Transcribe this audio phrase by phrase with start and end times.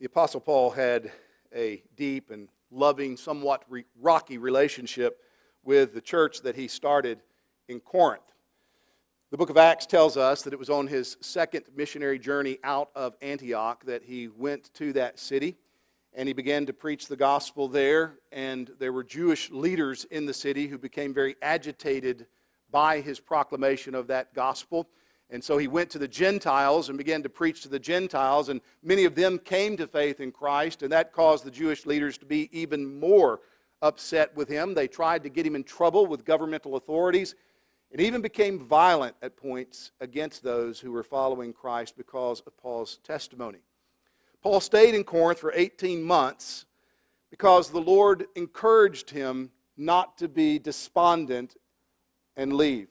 [0.00, 1.12] The Apostle Paul had
[1.54, 5.20] a deep and loving, somewhat re- rocky relationship
[5.62, 7.20] with the church that he started
[7.68, 8.22] in Corinth.
[9.30, 12.88] The book of Acts tells us that it was on his second missionary journey out
[12.94, 15.58] of Antioch that he went to that city
[16.14, 18.14] and he began to preach the gospel there.
[18.32, 22.26] And there were Jewish leaders in the city who became very agitated
[22.70, 24.88] by his proclamation of that gospel.
[25.30, 28.60] And so he went to the Gentiles and began to preach to the Gentiles, and
[28.82, 32.26] many of them came to faith in Christ, and that caused the Jewish leaders to
[32.26, 33.40] be even more
[33.80, 34.74] upset with him.
[34.74, 37.36] They tried to get him in trouble with governmental authorities,
[37.92, 42.98] and even became violent at points against those who were following Christ because of Paul's
[43.04, 43.58] testimony.
[44.42, 46.66] Paul stayed in Corinth for 18 months
[47.30, 51.56] because the Lord encouraged him not to be despondent
[52.36, 52.88] and leave.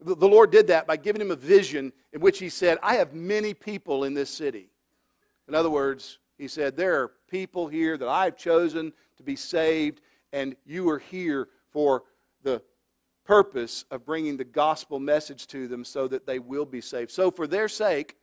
[0.00, 3.14] The Lord did that by giving him a vision in which he said, I have
[3.14, 4.68] many people in this city.
[5.48, 10.00] In other words, he said, There are people here that I've chosen to be saved,
[10.32, 12.04] and you are here for
[12.42, 12.62] the
[13.24, 17.10] purpose of bringing the gospel message to them so that they will be saved.
[17.10, 18.16] So, for their sake,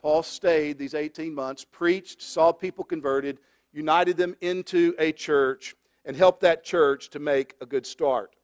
[0.00, 3.38] Paul stayed these 18 months, preached, saw people converted,
[3.72, 5.74] united them into a church,
[6.04, 8.36] and helped that church to make a good start.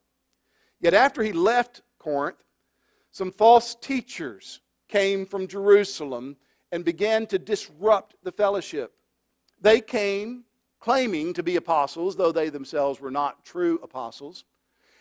[0.81, 2.43] Yet after he left Corinth,
[3.15, 6.37] some false teachers came from Jerusalem
[6.73, 8.93] and began to disrupt the fellowship.
[9.61, 10.43] They came
[10.81, 14.43] claiming to be apostles, though they themselves were not true apostles,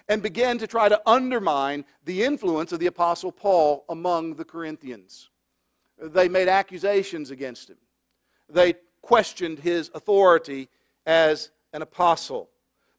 [0.08, 5.31] and began to try to undermine the influence of the apostle Paul among the Corinthians.
[5.97, 7.78] They made accusations against him.
[8.47, 10.69] They questioned his authority
[11.08, 12.52] as an apostle.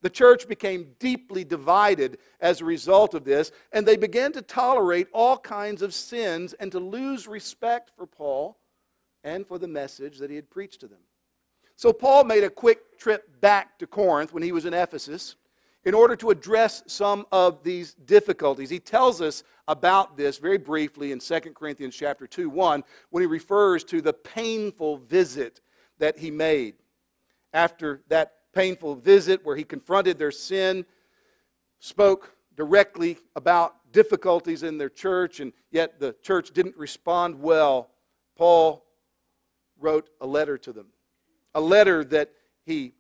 [0.05, 5.09] The church became deeply divided as a result of this, and they began to tolerate
[5.15, 8.59] all kinds of sins and to lose respect for Paul
[9.25, 10.99] and for the message that he had preached to them.
[11.77, 15.37] So, Paul made a quick trip back to Corinth when he was in Ephesus
[15.87, 18.69] in order to address some of these difficulties.
[18.69, 23.27] He tells us about this very briefly in 2 Corinthians chapter 2 1 when he
[23.27, 25.63] refers to the painful visit
[25.99, 26.75] that he made.
[27.55, 30.85] After that painful visit where he confronted their sin,
[31.81, 37.91] spoke directly about difficulties in their church, and yet the church didn't respond well,
[38.37, 38.85] Paul
[39.79, 40.87] wrote a letter to them.
[41.55, 42.31] A letter that
[42.65, 42.95] he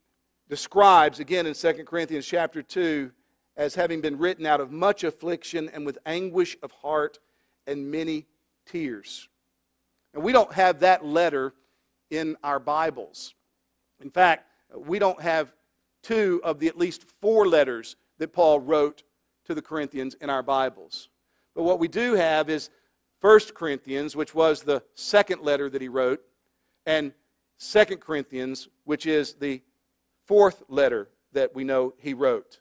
[0.48, 3.10] describes again in 2 Corinthians chapter 2
[3.56, 7.18] as having been written out of much affliction and with anguish of heart
[7.66, 8.26] and many
[8.66, 9.28] tears.
[10.12, 11.54] And we don't have that letter
[12.10, 13.34] in our Bibles.
[14.00, 15.52] In fact, we don't have
[16.02, 19.02] two of the at least four letters that Paul wrote
[19.46, 21.08] to the Corinthians in our Bibles.
[21.54, 22.70] But what we do have is
[23.20, 26.20] 1 Corinthians, which was the second letter that he wrote,
[26.84, 27.12] and
[27.58, 29.62] 2 Corinthians, which is the
[30.26, 32.60] fourth letter that we know he wrote.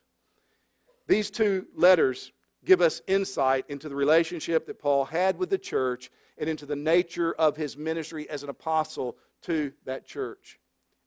[1.08, 2.32] These two letters
[2.64, 6.76] give us insight into the relationship that Paul had with the church and into the
[6.76, 10.60] nature of his ministry as an apostle to that church.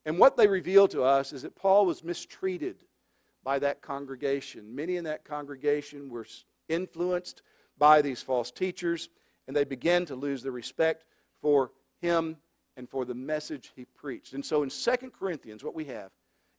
[0.06, 2.84] And what they reveal to us is that Paul was mistreated
[3.42, 4.74] by that congregation.
[4.74, 6.26] Many in that congregation were
[6.68, 7.42] influenced
[7.76, 9.08] by these false teachers,
[9.46, 11.04] and they began to lose their respect
[11.42, 12.36] for him
[12.76, 14.32] and for the message he preached.
[14.32, 16.12] And so in 2 Corinthians, what we have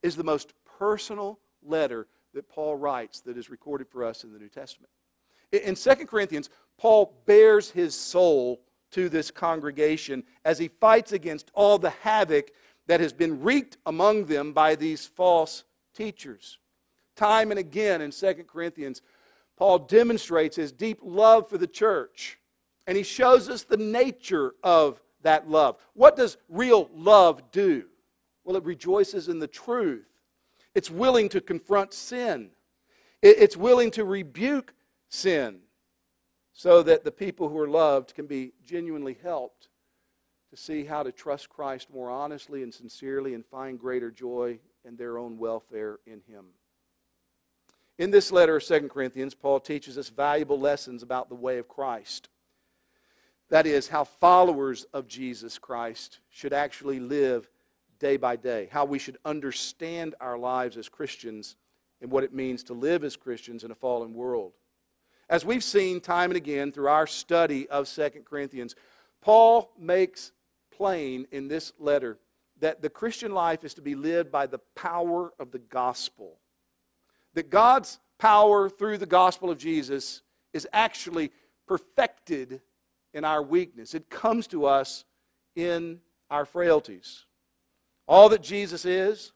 [0.03, 4.39] is the most personal letter that Paul writes that is recorded for us in the
[4.39, 4.91] New Testament.
[5.53, 11.77] In 2 Corinthians, Paul bares his soul to this congregation as he fights against all
[11.77, 12.51] the havoc
[12.87, 16.57] that has been wreaked among them by these false teachers.
[17.15, 19.01] Time and again in 2 Corinthians,
[19.57, 22.39] Paul demonstrates his deep love for the church,
[22.85, 25.77] and he shows us the nature of that love.
[25.93, 27.85] What does real love do?
[28.43, 30.07] Well, it rejoices in the truth,
[30.73, 32.51] it's willing to confront sin,
[33.21, 34.73] it's willing to rebuke
[35.09, 35.59] sin
[36.53, 39.69] so that the people who are loved can be genuinely helped
[40.49, 44.95] to see how to trust Christ more honestly and sincerely and find greater joy in
[44.95, 46.45] their own welfare in Him.
[47.97, 51.67] In this letter of 2 Corinthians, Paul teaches us valuable lessons about the way of
[51.67, 52.29] Christ.
[53.49, 57.49] That is, how followers of Jesus Christ should actually live
[57.99, 61.55] day by day, how we should understand our lives as Christians
[62.01, 64.53] and what it means to live as Christians in a fallen world.
[65.29, 68.75] As we've seen time and again through our study of 2 Corinthians,
[69.21, 70.31] Paul makes
[70.77, 72.17] plain in this letter
[72.59, 76.39] that the Christian life is to be lived by the power of the gospel.
[77.33, 80.21] That God's power through the gospel of Jesus
[80.53, 81.31] is actually
[81.67, 82.61] perfected
[83.13, 85.05] in our weakness, it comes to us
[85.55, 87.25] in our frailties.
[88.07, 89.33] all that Jesus is,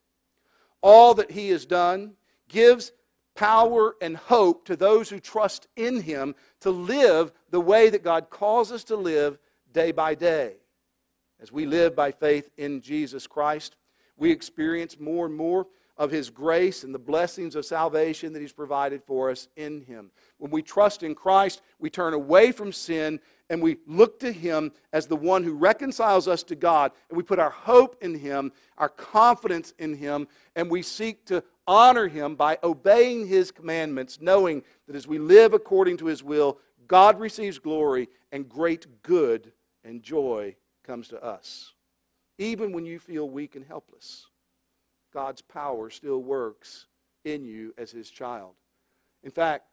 [0.82, 2.14] all that he has done,
[2.48, 2.92] gives
[3.36, 8.30] power and hope to those who trust in him to live the way that God
[8.30, 9.38] calls us to live
[9.72, 10.56] day by day.
[11.42, 13.76] As we live by faith in Jesus Christ,
[14.16, 15.66] we experience more and more
[15.98, 20.12] of His grace and the blessings of salvation that He's provided for us in Him.
[20.38, 24.72] When we trust in Christ, we turn away from sin and we look to Him
[24.94, 26.92] as the one who reconciles us to God.
[27.10, 31.44] And we put our hope in Him, our confidence in Him, and we seek to
[31.66, 36.60] honor Him by obeying His commandments, knowing that as we live according to His will,
[36.88, 39.54] God receives glory and great good
[39.84, 41.74] and joy comes to us.
[42.38, 44.28] Even when you feel weak and helpless,
[45.14, 46.88] God's power still works
[47.24, 48.54] in you as His child.
[49.24, 49.66] In fact,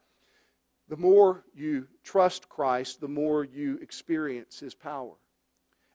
[0.88, 5.14] the more you trust Christ, the more you experience His power.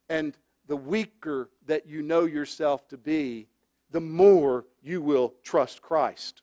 [0.09, 0.37] And
[0.67, 3.47] the weaker that you know yourself to be,
[3.91, 6.41] the more you will trust Christ.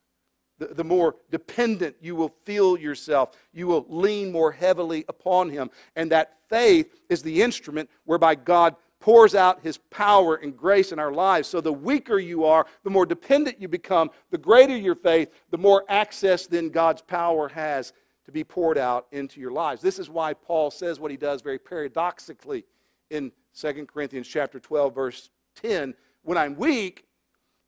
[0.60, 3.30] The, the more dependent you will feel yourself.
[3.52, 5.70] You will lean more heavily upon Him.
[5.96, 10.98] And that faith is the instrument whereby God pours out his power and grace in
[10.98, 11.48] our lives.
[11.48, 15.56] So the weaker you are, the more dependent you become, the greater your faith, the
[15.56, 17.94] more access then God's power has
[18.26, 19.80] to be poured out into your lives.
[19.80, 22.64] This is why Paul says what he does very paradoxically
[23.08, 25.30] in 2 Corinthians chapter 12 verse
[25.62, 27.06] 10, when I'm weak,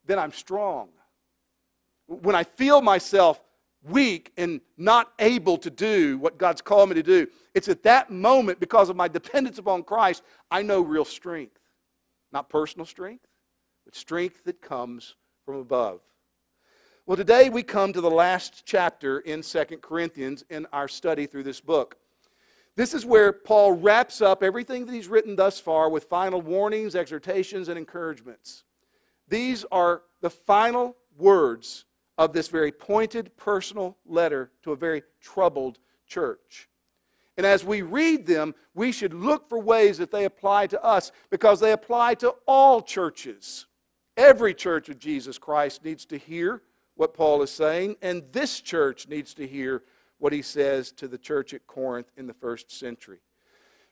[0.05, 0.89] then I'm strong.
[2.07, 3.41] When I feel myself
[3.83, 8.11] weak and not able to do what God's called me to do, it's at that
[8.11, 11.59] moment, because of my dependence upon Christ, I know real strength.
[12.31, 13.27] Not personal strength,
[13.85, 15.15] but strength that comes
[15.45, 16.01] from above.
[17.05, 21.43] Well, today we come to the last chapter in Second Corinthians in our study through
[21.43, 21.97] this book.
[22.75, 26.95] This is where Paul wraps up everything that he's written thus far with final warnings,
[26.95, 28.63] exhortations, and encouragements.
[29.27, 31.85] These are the final words
[32.17, 36.69] of this very pointed personal letter to a very troubled church.
[37.37, 41.11] And as we read them, we should look for ways that they apply to us
[41.31, 43.65] because they apply to all churches.
[44.15, 46.61] Every church of Jesus Christ needs to hear
[46.95, 49.81] what Paul is saying, and this church needs to hear
[50.19, 53.19] what he says to the church at Corinth in the first century.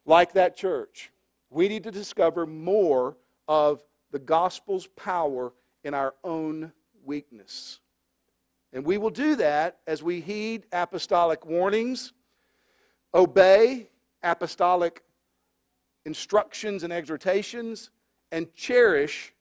[0.06, 1.12] Like that church,
[1.50, 3.17] we need to discover more
[3.47, 5.51] of the gospel's power
[5.83, 6.71] in our own
[7.03, 7.79] weakness.
[8.73, 12.13] And we will do that as we heed apostolic warnings,
[13.13, 13.89] obey
[14.23, 15.03] apostolic
[16.06, 17.89] instructions and exhortations,
[18.31, 19.33] and cherish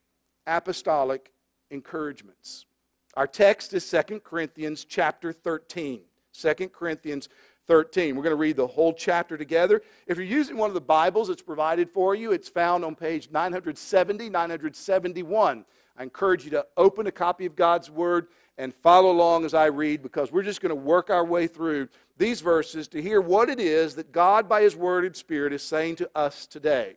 [0.47, 1.33] apostolic
[1.71, 2.67] encouragements.
[3.15, 6.01] Our text is 2 Corinthians chapter 13.
[6.33, 7.29] 2 Corinthians
[7.67, 8.17] 13.
[8.17, 9.83] We're going to read the whole chapter together.
[10.07, 13.31] If you're using one of the Bibles that's provided for you, it's found on page
[13.31, 15.65] 970, 971.
[15.97, 18.29] I encourage you to open a copy of God's Word
[18.59, 21.89] and follow along as I read because we're just going to work our way through
[22.19, 25.63] these verses to hear what it is that God, by His Word and Spirit, is
[25.63, 26.97] saying to us today.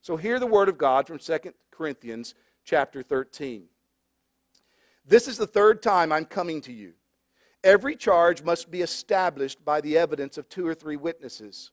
[0.00, 1.38] So, hear the Word of God from 2
[1.70, 2.34] Corinthians
[2.64, 3.64] chapter 13.
[5.06, 6.92] This is the third time I'm coming to you.
[7.64, 11.70] Every charge must be established by the evidence of two or three witnesses.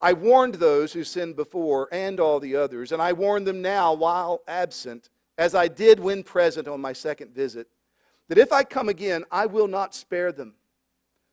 [0.00, 3.94] I warned those who sinned before and all the others, and I warn them now
[3.94, 5.10] while absent,
[5.42, 7.66] as I did when present on my second visit
[8.28, 10.54] that if I come again, I will not spare them,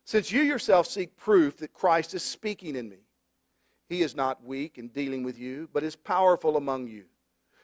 [0.03, 2.97] since you yourself seek proof that Christ is speaking in me.
[3.87, 7.03] He is not weak in dealing with you, but is powerful among you.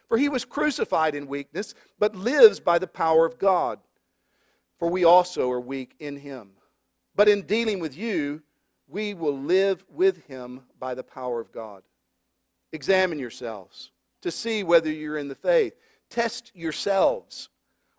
[0.07, 3.79] For he was crucified in weakness, but lives by the power of God.
[4.77, 6.51] For we also are weak in him.
[7.15, 8.43] But in dealing with you,
[8.87, 11.81] we will live with him by the power of God.
[12.71, 13.89] Examine yourselves
[14.21, 15.73] to see whether you're in the faith.
[16.15, 17.49] Test yourselves.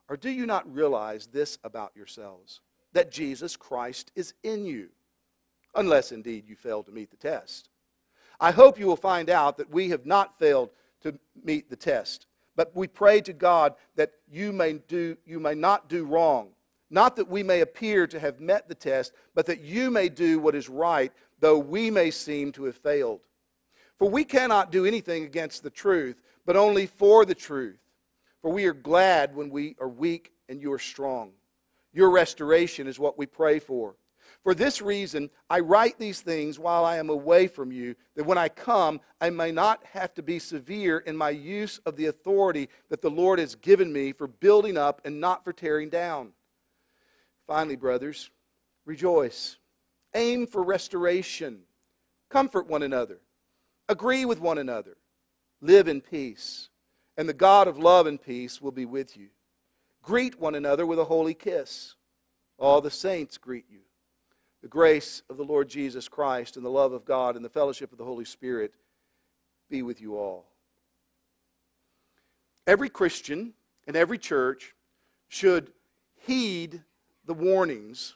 [0.09, 2.63] Or do you not realize this about yourselves?
[2.95, 4.89] That Jesus Christ is in you,
[5.75, 7.69] unless indeed you fail to meet the test.
[8.41, 10.71] I hope you will find out that we have not failed
[11.03, 12.25] to meet the test,
[12.57, 16.53] but we pray to God that you may, do, you may not do wrong.
[16.89, 20.39] Not that we may appear to have met the test, but that you may do
[20.39, 23.21] what is right, though we may seem to have failed.
[23.99, 27.77] For we cannot do anything against the truth, but only for the truth.
[28.47, 31.33] For we are glad when we are weak and you are strong.
[31.93, 33.97] Your restoration is what we pray for.
[34.45, 38.39] For this reason, I write these things while I am away from you, that when
[38.39, 42.69] I come, I may not have to be severe in my use of the authority
[42.89, 46.31] that the Lord has given me for building up and not for tearing down.
[47.49, 48.31] Finally, brothers,
[48.85, 49.57] rejoice.
[50.15, 51.63] Aim for restoration.
[52.31, 53.19] Comfort one another.
[53.89, 54.99] Agree with one another.
[55.61, 56.69] Live in peace.
[57.17, 59.29] And the God of love and peace will be with you.
[60.03, 61.95] Greet one another with a holy kiss.
[62.59, 63.81] All the saints greet you.
[64.63, 67.93] The grace of the Lord Jesus Christ and the love of God and the fellowship
[67.93, 68.75] of the Holy Spirit
[69.69, 70.47] be with you all.
[72.67, 73.53] Every Christian
[73.87, 74.75] and every church
[75.29, 75.73] should
[76.17, 76.83] heed
[77.25, 78.15] the warnings,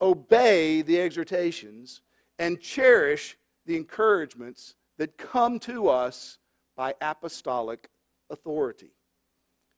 [0.00, 2.00] obey the exhortations,
[2.38, 3.36] and cherish
[3.66, 6.38] the encouragements that come to us
[6.76, 7.88] by apostolic
[8.32, 8.90] authority.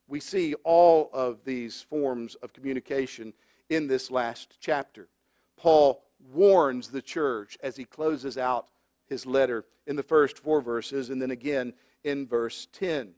[0.09, 3.35] We see all of these forms of communication
[3.69, 5.09] in this last chapter.
[5.57, 8.69] Paul warns the church as he closes out
[9.07, 13.13] his letter in the first four verses and then again in verse 10.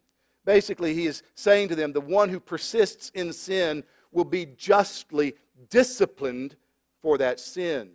[0.45, 5.35] Basically, he is saying to them, the one who persists in sin will be justly
[5.71, 6.57] disciplined
[7.03, 7.91] for that sin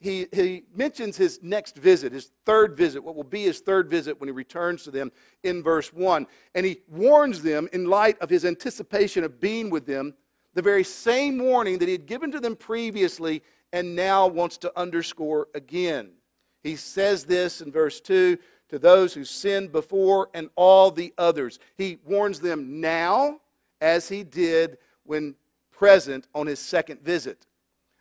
[0.00, 4.18] he, he mentions his next visit, his third visit, what will be his third visit
[4.18, 6.26] when he returns to them in verse 1.
[6.54, 10.14] And he warns them in light of his anticipation of being with them,
[10.54, 13.42] the very same warning that he had given to them previously
[13.74, 16.12] and now wants to underscore again.
[16.62, 18.38] He says this in verse 2
[18.70, 21.58] to those who sinned before and all the others.
[21.76, 23.40] He warns them now
[23.82, 25.34] as he did when
[25.72, 27.46] present on his second visit.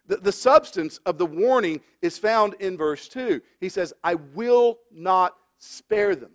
[0.10, 3.40] The, the substance of the warning is found in verse 2.
[3.62, 6.32] He says, I will not spare them.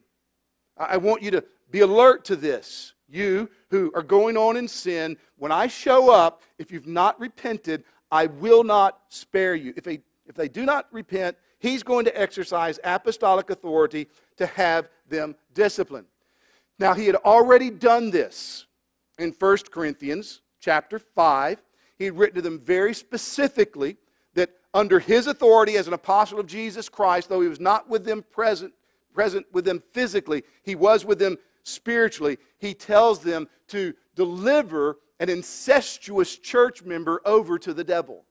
[0.78, 2.94] I want you to be alert to this.
[3.08, 7.84] You who are going on in sin, when I show up, if you've not repented,
[8.10, 9.74] I will not spare you.
[9.76, 14.88] If they, if they do not repent, he's going to exercise apostolic authority to have
[15.08, 16.06] them disciplined.
[16.78, 18.66] Now, he had already done this
[19.18, 21.60] in 1 Corinthians chapter 5
[22.04, 23.96] he had written to them very specifically
[24.34, 28.04] that under his authority as an apostle of Jesus Christ, though he was not with
[28.04, 28.74] them present,
[29.14, 32.36] present with them physically, he was with them spiritually.
[32.58, 38.26] He tells them to deliver an incestuous church member over to the devil.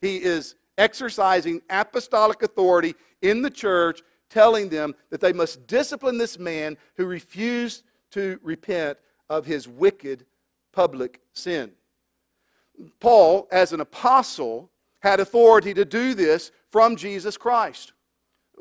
[0.00, 6.38] He is exercising apostolic authority in the church, telling them that they must discipline this
[6.38, 7.82] man who refused
[8.12, 8.98] to repent
[9.28, 10.26] of his wicked
[10.72, 11.72] public sin.
[13.00, 17.92] Paul, as an apostle, had authority to do this from Jesus Christ.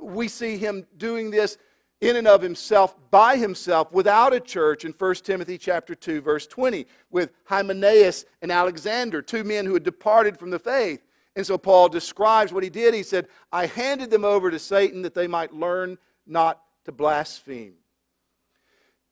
[0.01, 1.57] We see him doing this
[2.03, 6.45] in and of himself by himself without a church in 1 Timothy chapter 2 verse
[6.47, 11.01] 20 with Hymenaeus and Alexander two men who had departed from the faith.
[11.37, 12.93] And so Paul describes what he did.
[12.93, 17.75] He said I handed them over to Satan that they might learn not to blaspheme.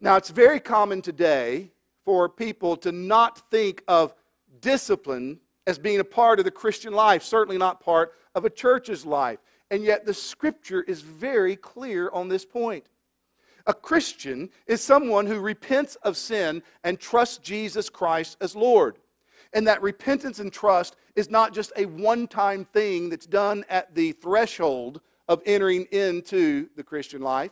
[0.02, 1.72] Now it's very common today
[2.04, 4.14] for people to not think of
[4.60, 9.06] discipline as being a part of the Christian life, certainly not part of a church's
[9.06, 9.40] life.
[9.70, 12.86] And yet the scripture is very clear on this point.
[13.68, 18.98] A Christian is someone who repents of sin and trusts Jesus Christ as Lord.
[19.54, 23.94] And that repentance and trust is not just a one time thing that's done at
[23.94, 27.52] the threshold of entering into the Christian life,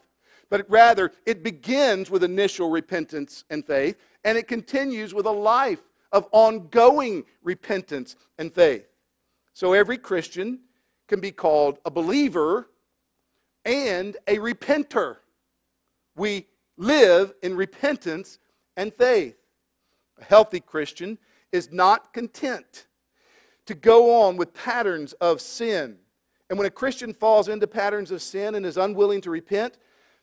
[0.50, 5.82] but rather it begins with initial repentance and faith, and it continues with a life
[6.12, 8.88] of ongoing repentance and faith.
[9.54, 10.62] So every Christian
[11.08, 12.70] can be called a believer
[13.66, 15.18] and a repenter.
[16.16, 16.48] We
[16.78, 18.40] live in repentance
[18.78, 19.36] and faith.
[20.20, 21.18] A healthy Christian
[21.52, 22.88] is not content
[23.66, 25.98] to go on with patterns of sin.
[26.50, 29.78] And when a Christian falls into patterns of sin and is unwilling to repent,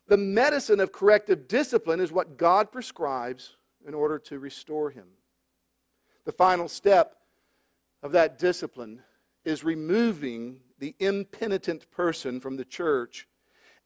[0.08, 5.06] the medicine of corrective discipline is what God prescribes in order to restore him.
[6.26, 7.16] The final step
[8.02, 9.00] of that discipline
[9.44, 13.28] is removing the impenitent person from the church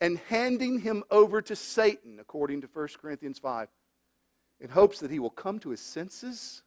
[0.00, 3.68] and handing him over to Satan, according to 1 Corinthians 5,
[4.58, 6.62] in hopes that he will come to his senses,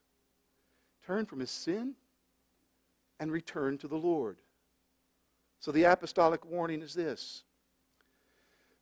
[1.04, 1.96] turn from his sin,
[3.20, 4.38] and return to the Lord.
[5.60, 7.44] So the apostolic warning is this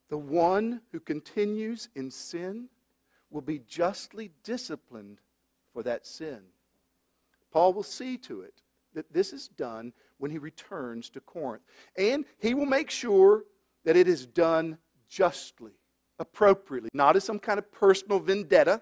[0.09, 2.67] the one who continues in sin
[3.29, 5.21] will be justly disciplined
[5.71, 6.41] for that sin.
[7.51, 8.61] Paul will see to it
[8.93, 11.63] that this is done when he returns to Corinth.
[11.97, 13.43] And he will make sure
[13.85, 14.77] that it is done
[15.09, 15.71] justly,
[16.19, 18.81] appropriately, not as some kind of personal vendetta,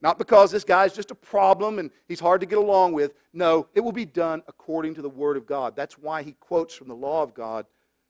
[0.00, 3.14] not because this guy is just a problem and he's hard to get along with.
[3.32, 5.74] No, it will be done according to the Word of God.
[5.74, 7.66] That's why he quotes from the law of God,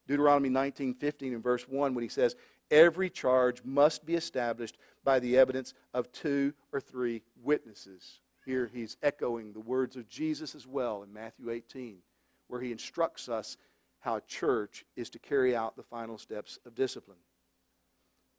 [0.07, 2.35] Deuteronomy 19 15 and verse 1, when he says,
[2.71, 8.21] Every charge must be established by the evidence of two or three witnesses.
[8.47, 11.99] Here he's echoing the words of Jesus as well in Matthew 18,
[12.47, 13.57] where he instructs us
[13.99, 17.19] how a church is to carry out the final steps of discipline.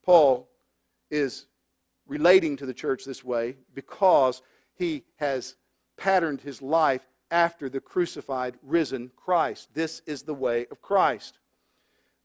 [0.05, 0.47] Paul
[1.11, 1.47] is
[2.07, 4.41] relating to the church this way because
[4.75, 5.57] he has
[5.97, 9.67] patterned his life after the crucified, risen Christ.
[9.73, 11.39] This is the way of Christ.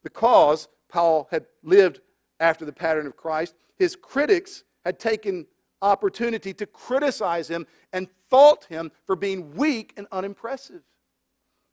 [0.04, 2.00] Because Paul had lived
[2.38, 5.46] after the pattern of Christ, his critics had taken
[5.82, 10.82] opportunity to criticize him and fault him for being weak and unimpressive.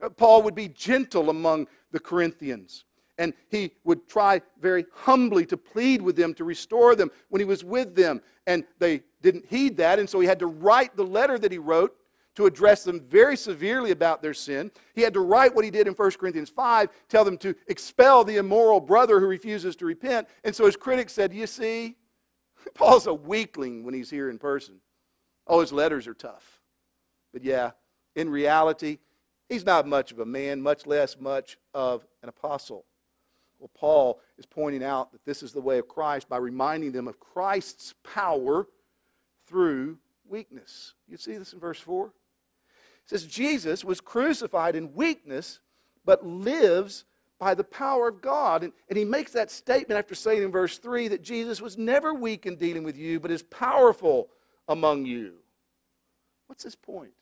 [0.01, 2.85] Uh, Paul would be gentle among the Corinthians,
[3.17, 7.45] and he would try very humbly to plead with them to restore them when he
[7.45, 8.21] was with them.
[8.47, 11.57] And they didn't heed that, and so he had to write the letter that he
[11.57, 11.95] wrote
[12.35, 14.71] to address them very severely about their sin.
[14.95, 18.23] He had to write what he did in 1 Corinthians 5, tell them to expel
[18.23, 20.27] the immoral brother who refuses to repent.
[20.45, 21.97] And so his critics said, You see,
[22.73, 24.75] Paul's a weakling when he's here in person.
[25.47, 26.61] Oh, his letters are tough.
[27.33, 27.71] But yeah,
[28.15, 28.99] in reality,
[29.47, 32.85] he's not much of a man, much less much of an apostle.
[33.59, 37.07] Well, Paul is pointing out that this is the way of Christ by reminding them
[37.07, 38.67] of Christ's power
[39.47, 39.97] through
[40.27, 40.93] weakness.
[41.07, 42.07] You see this in verse 4?
[42.07, 42.11] It
[43.05, 45.59] says, Jesus was crucified in weakness,
[46.05, 47.05] but lives
[47.39, 48.63] by the power of God.
[48.63, 52.13] And, and he makes that statement after saying in verse 3 that Jesus was never
[52.13, 54.29] weak in dealing with you, but is powerful
[54.67, 55.35] among you.
[56.47, 57.13] What's his point?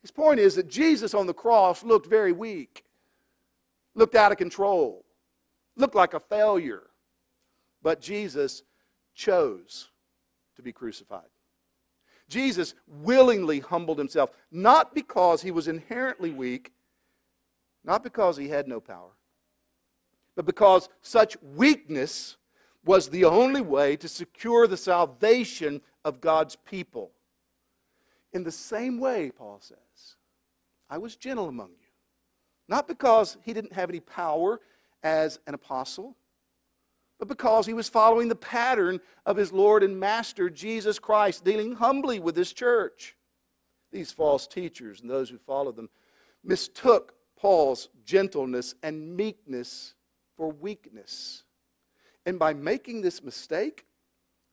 [0.00, 2.84] His point is that Jesus on the cross looked very weak,
[3.94, 5.04] looked out of control,
[5.76, 6.84] looked like a failure.
[7.82, 8.62] But Jesus
[9.14, 9.90] chose
[10.56, 11.28] to be crucified.
[12.28, 16.72] Jesus willingly humbled himself, not because he was inherently weak,
[17.84, 19.10] not because he had no power,
[20.36, 22.36] but because such weakness
[22.84, 27.12] was the only way to secure the salvation of God's people.
[28.32, 30.16] In the same way, Paul says,
[30.88, 31.88] I was gentle among you.
[32.68, 34.60] Not because he didn't have any power
[35.02, 36.16] as an apostle,
[37.18, 41.74] but because he was following the pattern of his Lord and Master, Jesus Christ, dealing
[41.74, 43.16] humbly with his church.
[43.92, 45.90] These false teachers and those who followed them
[46.42, 49.94] mistook Paul's gentleness and meekness
[50.36, 51.42] for weakness.
[52.24, 53.84] And by making this mistake,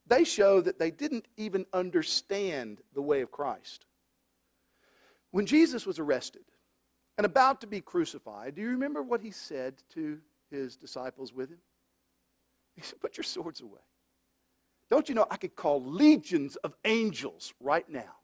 [0.08, 3.86] they show that they didn't even understand the way of Christ.
[5.30, 6.42] When Jesus was arrested
[7.20, 10.18] and about to be crucified, do you remember what he said to
[10.50, 11.60] his disciples with him?
[12.76, 13.82] He said, Put your swords away.
[14.90, 18.16] Don't you know I could call legions of angels right now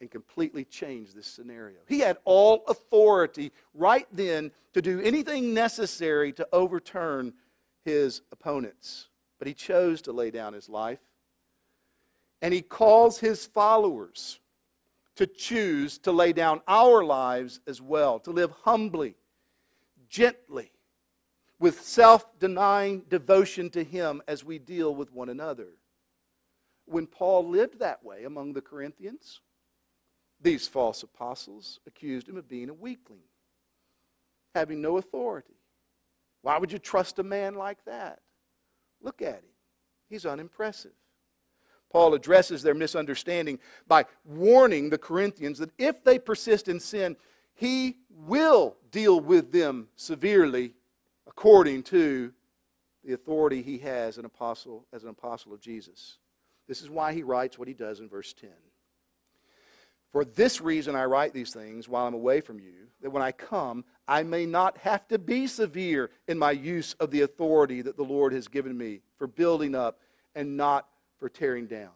[0.00, 1.78] and completely change this scenario.
[1.88, 7.34] He had all authority right then to do anything necessary to overturn
[7.84, 9.08] his opponents.
[9.38, 11.00] But he chose to lay down his life.
[12.40, 14.38] And he calls his followers
[15.16, 19.16] to choose to lay down our lives as well, to live humbly,
[20.08, 20.70] gently,
[21.58, 25.66] with self denying devotion to him as we deal with one another.
[26.86, 29.40] When Paul lived that way among the Corinthians,
[30.40, 33.20] these false apostles accused him of being a weakling,
[34.54, 35.54] having no authority.
[36.42, 38.20] Why would you trust a man like that?
[39.00, 39.52] Look at him.
[40.08, 40.92] He's unimpressive.
[41.90, 47.16] Paul addresses their misunderstanding by warning the Corinthians that if they persist in sin,
[47.54, 50.74] he will deal with them severely
[51.26, 52.32] according to
[53.04, 56.18] the authority he has an apostle as an apostle of Jesus.
[56.66, 58.50] This is why he writes what he does in verse 10.
[60.12, 63.32] For this reason I write these things while I'm away from you, that when I
[63.32, 67.96] come, I may not have to be severe in my use of the authority that
[67.96, 70.00] the Lord has given me for building up
[70.34, 71.90] and not for tearing down.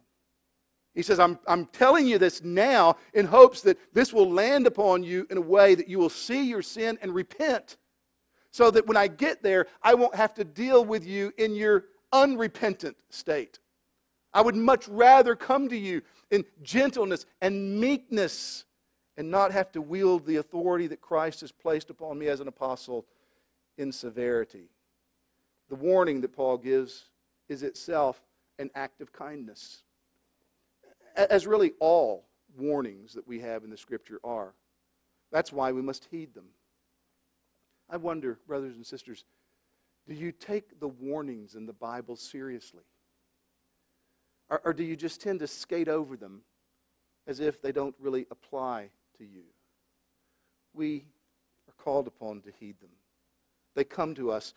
[0.95, 5.03] He says, I'm, I'm telling you this now in hopes that this will land upon
[5.03, 7.79] you in a way that you will see your sin and repent.
[8.51, 11.87] So that when I get there, I won't have to deal with you in your
[12.13, 13.59] unrepentant state.
[14.35, 18.65] I would much rather come to you in gentleness and meekness
[19.17, 22.49] and not have to wield the authority that Christ has placed upon me as an
[22.49, 23.05] apostle
[23.77, 24.71] in severity.
[25.69, 27.05] The warning that Paul gives
[27.49, 28.21] is itself
[28.59, 29.83] an act of kindness,
[31.15, 32.25] as really all
[32.57, 34.55] warnings that we have in the Scripture are.
[35.31, 36.47] That's why we must heed them.
[37.91, 39.25] I wonder, brothers and sisters,
[40.09, 42.85] do you take the warnings in the Bible seriously?
[44.53, 46.43] Or, or do you just tend to skate over them
[47.27, 49.45] as if they don't really apply to you?
[50.75, 51.07] We
[51.67, 52.91] are called upon to heed them.
[53.75, 54.53] They come to us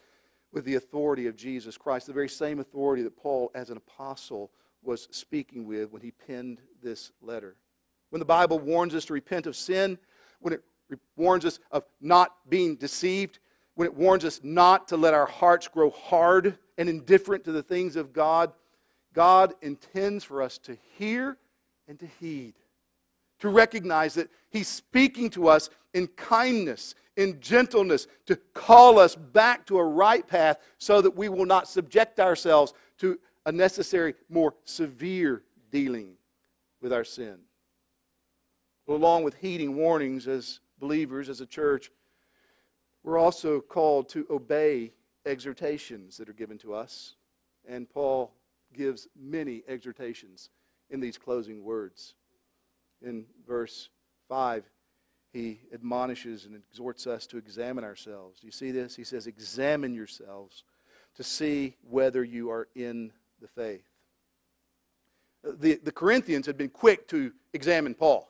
[0.51, 4.51] with the authority of Jesus Christ, the very same authority that Paul, as an apostle,
[4.83, 7.55] was speaking with when he penned this letter.
[8.09, 9.97] When the Bible warns us to repent of sin,
[10.39, 10.61] when it
[11.15, 13.39] warns us of not being deceived,
[13.75, 17.63] when it warns us not to let our hearts grow hard and indifferent to the
[17.63, 18.51] things of God,
[19.15, 21.37] God intends for us to hear
[21.87, 22.53] and to heed,
[23.39, 29.65] to recognize that He's speaking to us in kindness, in gentleness, to call us back
[29.67, 34.53] to a right path so that we will not subject ourselves to a necessary, more
[34.65, 36.15] severe dealing
[36.81, 37.37] with our sin.
[38.87, 41.89] Along with heeding warnings as believers, as a church,
[43.03, 44.91] we're also called to obey
[45.25, 47.15] exhortations that are given to us.
[47.67, 48.33] And Paul
[48.75, 50.49] gives many exhortations
[50.89, 52.13] in these closing words.
[53.01, 53.89] In verse
[54.29, 54.63] 5,
[55.33, 58.39] he admonishes and exhorts us to examine ourselves.
[58.39, 58.95] Do you see this?
[58.95, 60.63] He says, Examine yourselves
[61.15, 63.11] to see whether you are in
[63.41, 63.85] the faith.
[65.45, 68.29] Uh, the, the Corinthians had been quick to examine Paul.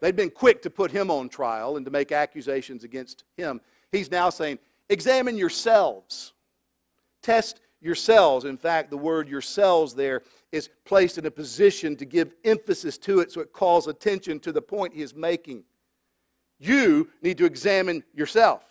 [0.00, 3.60] They'd been quick to put him on trial and to make accusations against him.
[3.90, 4.58] He's now saying,
[4.90, 6.32] Examine yourselves.
[7.22, 8.44] Test yourselves.
[8.44, 13.20] In fact, the word yourselves there is placed in a position to give emphasis to
[13.20, 15.64] it so it calls attention to the point he is making.
[16.58, 18.64] You need to examine yourself.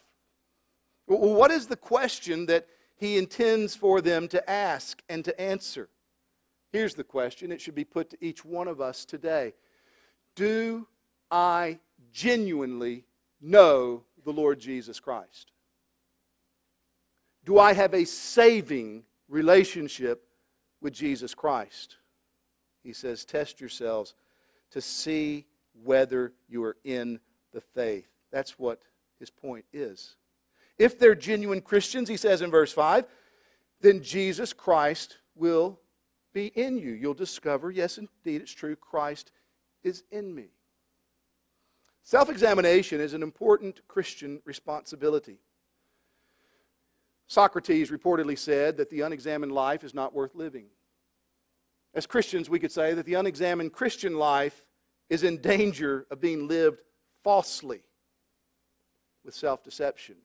[1.06, 2.68] What is the question that
[2.98, 5.90] he intends for them to ask and to answer?
[6.74, 7.52] Here's the question.
[7.52, 9.54] It should be put to each one of us today
[10.36, 10.88] Do
[11.32, 11.80] I
[12.12, 13.06] genuinely
[13.40, 15.52] know the Lord Jesus Christ?
[17.48, 20.28] Do I have a saving relationship
[20.82, 21.96] with Jesus Christ?
[22.84, 24.16] He says, Test yourselves
[24.72, 25.46] to see
[25.82, 27.22] whether you are in
[27.54, 28.10] the faith.
[28.34, 28.82] That's what
[29.18, 30.18] his point is.
[30.78, 33.06] If they're genuine Christians, he says in verse 5,
[33.80, 35.80] then Jesus Christ will
[36.34, 36.92] be in you.
[36.92, 39.32] You'll discover, yes, indeed, it's true, Christ
[39.86, 40.50] is in me.
[42.04, 45.40] Self examination is an important Christian responsibility.
[47.28, 50.68] Socrates reportedly said that the unexamined life is not worth living.
[51.94, 54.64] As Christians, we could say that the unexamined Christian life
[55.10, 56.82] is in danger of being lived
[57.24, 57.82] falsely
[59.26, 60.16] with self deception.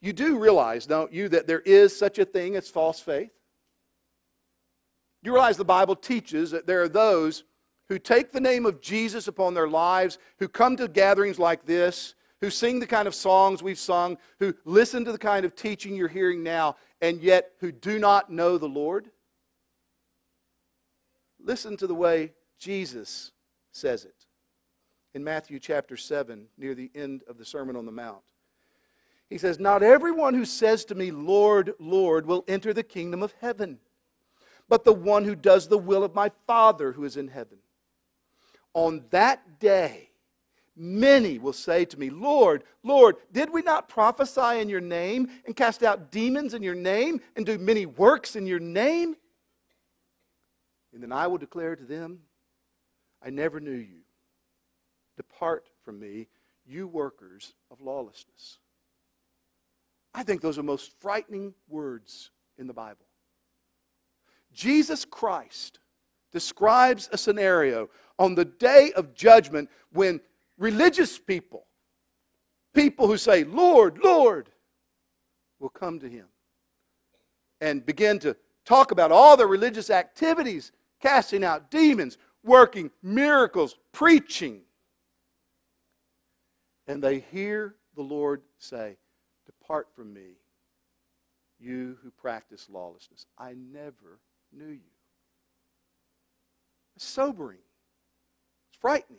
[0.00, 3.30] You do realize, don't you, that there is such a thing as false faith?
[5.22, 7.44] You realize the Bible teaches that there are those
[7.88, 12.14] who take the name of Jesus upon their lives, who come to gatherings like this,
[12.42, 15.94] who sing the kind of songs we've sung, who listen to the kind of teaching
[15.94, 19.08] you're hearing now, and yet who do not know the Lord?
[21.42, 23.30] Listen to the way Jesus
[23.70, 24.26] says it
[25.14, 28.22] in Matthew chapter 7, near the end of the Sermon on the Mount.
[29.30, 33.34] He says, Not everyone who says to me, Lord, Lord, will enter the kingdom of
[33.40, 33.78] heaven,
[34.68, 37.58] but the one who does the will of my Father who is in heaven.
[38.74, 40.08] On that day,
[40.74, 45.54] Many will say to me, Lord, Lord, did we not prophesy in your name and
[45.54, 49.14] cast out demons in your name and do many works in your name?
[50.94, 52.20] And then I will declare to them,
[53.22, 54.00] I never knew you.
[55.16, 56.28] Depart from me,
[56.66, 58.58] you workers of lawlessness.
[60.14, 63.06] I think those are most frightening words in the Bible.
[64.52, 65.78] Jesus Christ
[66.32, 70.20] describes a scenario on the day of judgment when
[70.62, 71.66] religious people,
[72.72, 74.48] people who say, Lord, Lord,
[75.58, 76.26] will come to him
[77.60, 80.70] and begin to talk about all the religious activities,
[81.00, 84.60] casting out demons, working miracles, preaching.
[86.86, 88.96] And they hear the Lord say,
[89.46, 90.36] Depart from me,
[91.58, 93.26] you who practice lawlessness.
[93.36, 94.20] I never
[94.52, 94.92] knew you.
[96.94, 97.58] It's sobering.
[98.70, 99.18] It's frightening.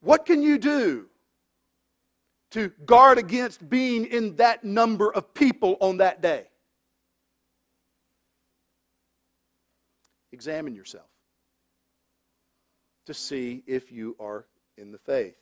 [0.00, 1.06] What can you do
[2.52, 6.46] to guard against being in that number of people on that day?
[10.32, 11.06] Examine yourself
[13.06, 14.46] to see if you are
[14.78, 15.36] in the faith.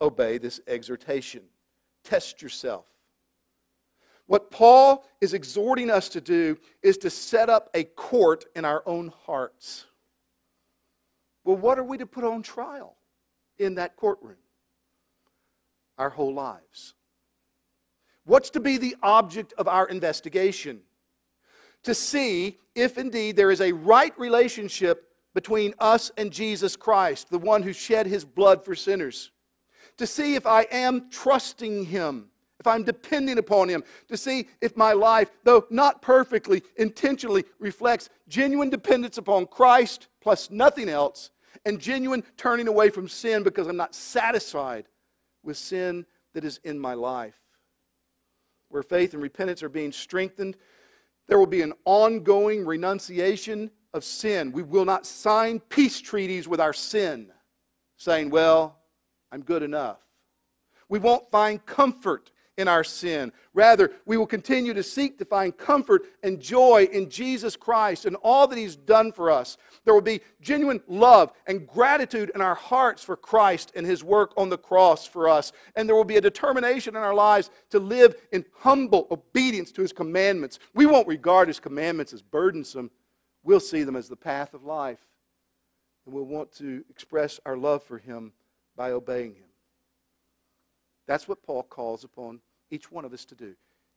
[0.00, 1.42] Obey this exhortation.
[2.02, 2.86] Test yourself.
[4.26, 8.82] What Paul is exhorting us to do is to set up a court in our
[8.86, 9.86] own hearts.
[11.44, 12.96] Well, what are we to put on trial?
[13.58, 14.36] In that courtroom?
[15.98, 16.94] Our whole lives.
[18.24, 20.80] What's to be the object of our investigation?
[21.84, 27.38] To see if indeed there is a right relationship between us and Jesus Christ, the
[27.38, 29.30] one who shed his blood for sinners.
[29.98, 33.84] To see if I am trusting him, if I'm depending upon him.
[34.08, 40.50] To see if my life, though not perfectly, intentionally reflects genuine dependence upon Christ plus
[40.50, 41.30] nothing else
[41.64, 44.86] and genuine turning away from sin because I'm not satisfied
[45.42, 47.38] with sin that is in my life.
[48.68, 50.56] Where faith and repentance are being strengthened,
[51.28, 54.52] There will be an ongoing renunciation of sin.
[54.52, 57.32] We will not sign peace treaties with our sin,
[57.96, 58.78] saying, Well,
[59.32, 59.98] I'm good enough.
[60.88, 63.32] We won't find comfort in our sin.
[63.54, 68.16] Rather, we will continue to seek to find comfort and joy in Jesus Christ and
[68.22, 69.56] all that He's done for us.
[69.84, 74.32] There will be genuine love and gratitude in our hearts for Christ and His work
[74.36, 75.52] on the cross for us.
[75.74, 79.82] And there will be a determination in our lives to live in humble obedience to
[79.82, 80.58] His commandments.
[80.74, 82.90] We won't regard His commandments as burdensome,
[83.42, 85.00] we'll see them as the path of life.
[86.04, 88.32] And we'll want to express our love for Him
[88.76, 89.45] by obeying Him.
[91.06, 92.40] That's what Paul calls upon
[92.70, 93.54] each one of us to do.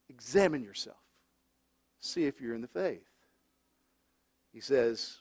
[0.09, 0.97] Examine yourself.
[1.99, 3.09] See if you're in the faith.
[4.53, 5.17] He says,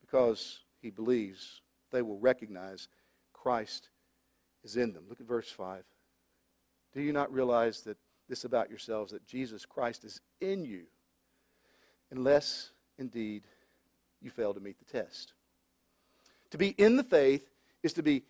[0.00, 1.60] because he believes
[1.90, 2.88] they will recognize
[3.32, 3.88] Christ
[4.64, 5.04] is in them.
[5.08, 5.84] Look at verse 5.
[6.94, 10.82] Do you not realize that this about yourselves, that Jesus Christ is in you,
[12.10, 13.44] unless indeed
[14.20, 15.32] you fail to meet the test?
[16.50, 17.48] To be in the faith
[17.82, 18.24] is to be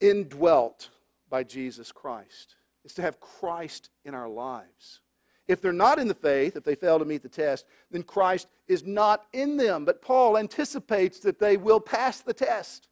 [0.00, 0.90] indwelt
[1.30, 5.00] by Jesus Christ is to have Christ in our lives.
[5.48, 8.48] If they're not in the faith, if they fail to meet the test, then Christ
[8.68, 9.84] is not in them.
[9.84, 12.88] But Paul anticipates that they will pass the test.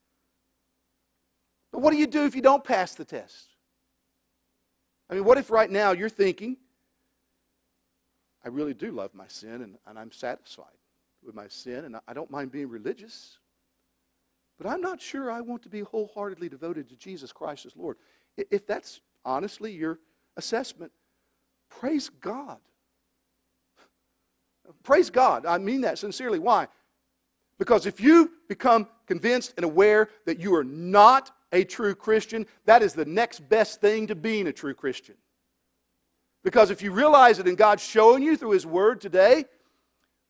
[1.70, 3.54] But what do you do if you don't pass the test?
[5.10, 6.56] I mean, what if right now you're thinking,
[8.44, 10.66] I really do love my sin and, and I'm satisfied
[11.24, 13.38] with my sin and I don't mind being religious,
[14.58, 17.96] but I'm not sure I want to be wholeheartedly devoted to Jesus Christ as Lord.
[18.50, 19.98] If that's honestly your
[20.36, 20.92] assessment,
[21.68, 22.58] praise God.
[24.82, 25.46] Praise God.
[25.46, 26.38] I mean that sincerely.
[26.38, 26.68] Why?
[27.58, 32.82] Because if you become convinced and aware that you are not a true Christian, that
[32.82, 35.16] is the next best thing to being a true Christian.
[36.44, 39.46] Because if you realize it and God's showing you through His Word today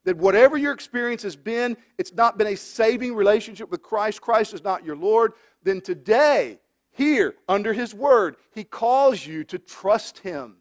[0.04, 4.54] that whatever your experience has been, it's not been a saving relationship with Christ, Christ
[4.54, 6.60] is not your Lord, then today
[6.98, 10.56] here, under His Word, He calls you to trust Him.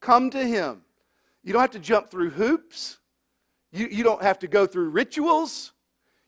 [0.00, 0.82] Come to Him.
[1.42, 2.98] You don't have to jump through hoops,
[3.72, 5.72] you, you don't have to go through rituals.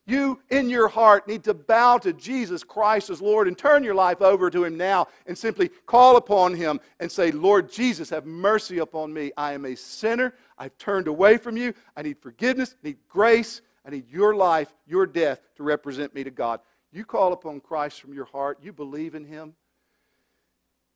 [0.07, 3.94] You, in your heart, need to bow to Jesus Christ as Lord and turn your
[3.94, 8.24] life over to Him now and simply call upon Him and say, Lord Jesus, have
[8.24, 9.33] mercy upon me.
[9.37, 10.33] I am a sinner.
[10.57, 11.74] I've turned away from you.
[11.94, 13.61] I need forgiveness, I need grace.
[13.88, 16.61] I need your life, your death to represent me to God.
[16.92, 19.55] You call upon Christ from your heart, you believe in Him,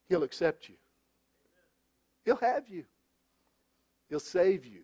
[0.09, 0.75] He'll accept you.
[2.25, 2.85] He'll have you.
[4.09, 4.83] He'll save you.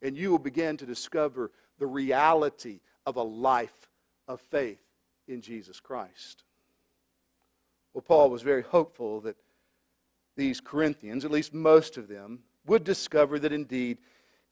[0.00, 3.88] And you will begin to discover the reality of a life
[4.26, 4.82] of faith
[5.26, 6.44] in Jesus Christ.
[7.92, 9.36] Well, Paul was very hopeful that
[10.36, 13.98] these Corinthians, at least most of them, would discover that indeed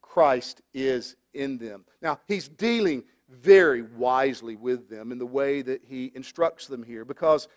[0.03, 1.85] Christ is in them.
[2.03, 7.05] Now, he's dealing very wisely with them in the way that he instructs them here
[7.05, 7.49] because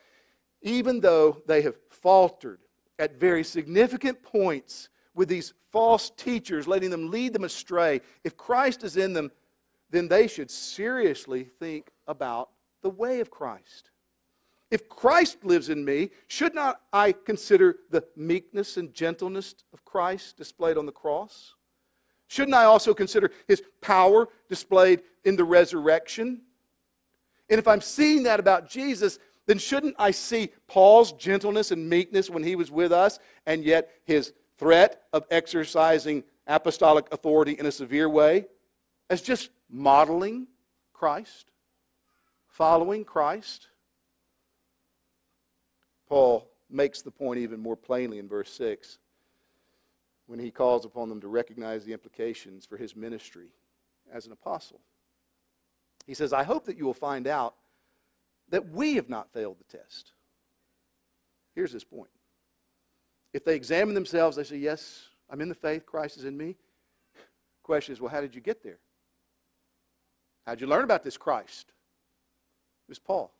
[0.61, 2.59] even though they have faltered
[2.97, 8.83] at very significant points with these false teachers, letting them lead them astray, if Christ
[8.83, 9.31] is in them,
[9.89, 12.49] then they should seriously think about
[12.81, 13.91] the way of Christ.
[14.71, 20.37] If Christ lives in me, should not I consider the meekness and gentleness of Christ
[20.37, 21.55] displayed on the cross?
[22.29, 26.41] Shouldn't I also consider his power displayed in the resurrection?
[27.49, 32.29] And if I'm seeing that about Jesus, then shouldn't I see Paul's gentleness and meekness
[32.29, 37.71] when he was with us, and yet his threat of exercising apostolic authority in a
[37.71, 38.45] severe way
[39.09, 40.45] as just modeling
[40.93, 41.49] Christ,
[42.47, 43.69] following Christ?
[46.07, 48.99] Paul makes the point even more plainly in verse 6
[50.29, 53.47] when he calls upon them to recognize the implications for his ministry
[54.13, 54.79] as an apostle.
[56.05, 57.55] He says, I hope that you will find out
[58.49, 60.11] that we have not failed the test.
[61.55, 62.11] Here's his point.
[63.33, 66.57] If they examine themselves, they say, Yes, I'm in the faith, Christ is in me.
[67.63, 68.77] Question is, well, how did you get there?
[70.45, 71.69] How did you learn about this Christ?
[72.87, 73.33] It was Paul.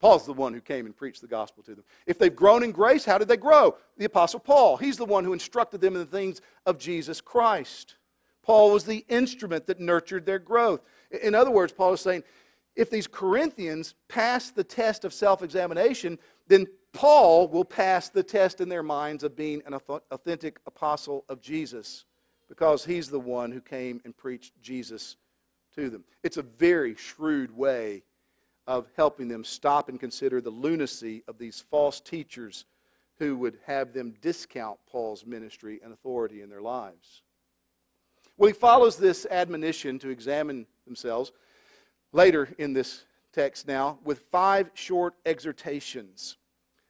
[0.00, 1.84] Paul's the one who came and preached the gospel to them.
[2.06, 3.76] If they've grown in grace, how did they grow?
[3.96, 4.76] The Apostle Paul.
[4.76, 7.96] He's the one who instructed them in the things of Jesus Christ.
[8.42, 10.80] Paul was the instrument that nurtured their growth.
[11.22, 12.22] In other words, Paul is saying,
[12.76, 18.60] if these Corinthians pass the test of self examination, then Paul will pass the test
[18.60, 19.74] in their minds of being an
[20.10, 22.04] authentic apostle of Jesus
[22.48, 25.16] because he's the one who came and preached Jesus
[25.74, 26.04] to them.
[26.22, 28.04] It's a very shrewd way
[28.68, 32.66] of helping them stop and consider the lunacy of these false teachers
[33.18, 37.22] who would have them discount Paul's ministry and authority in their lives.
[38.36, 41.32] Well, he follows this admonition to examine themselves
[42.12, 46.36] later in this text now with five short exhortations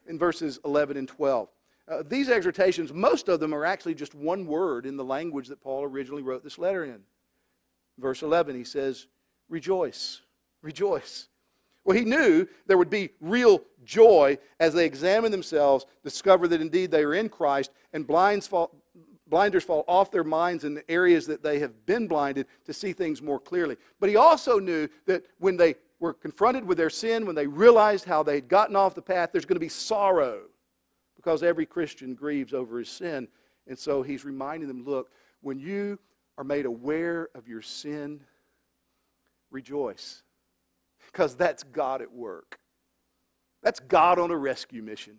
[0.08, 1.48] in verses 11 and 12.
[1.86, 5.62] Uh, these exhortations, most of them are actually just one word in the language that
[5.62, 7.02] Paul originally wrote this letter in.
[7.98, 9.06] Verse 11, he says,
[9.48, 10.22] Rejoice,
[10.60, 11.28] rejoice.
[11.88, 16.90] Well, he knew there would be real joy as they examine themselves, discover that indeed
[16.90, 18.74] they are in Christ, and blinds fall,
[19.26, 22.92] blinders fall off their minds in the areas that they have been blinded to see
[22.92, 23.78] things more clearly.
[24.00, 28.04] But he also knew that when they were confronted with their sin, when they realized
[28.04, 30.42] how they had gotten off the path, there's going to be sorrow
[31.16, 33.28] because every Christian grieves over his sin.
[33.66, 35.98] And so he's reminding them look, when you
[36.36, 38.20] are made aware of your sin,
[39.50, 40.22] rejoice
[41.12, 42.58] because that's God at work.
[43.62, 45.16] That's God on a rescue mission.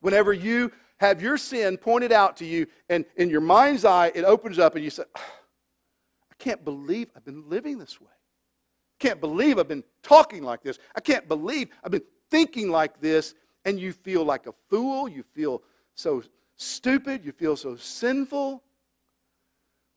[0.00, 4.24] Whenever you have your sin pointed out to you, and in your mind's eye, it
[4.24, 8.06] opens up, and you say, I can't believe I've been living this way.
[8.08, 10.78] I can't believe I've been talking like this.
[10.94, 13.34] I can't believe I've been thinking like this.
[13.64, 15.08] And you feel like a fool.
[15.08, 15.62] You feel
[15.94, 16.22] so
[16.56, 17.24] stupid.
[17.24, 18.62] You feel so sinful.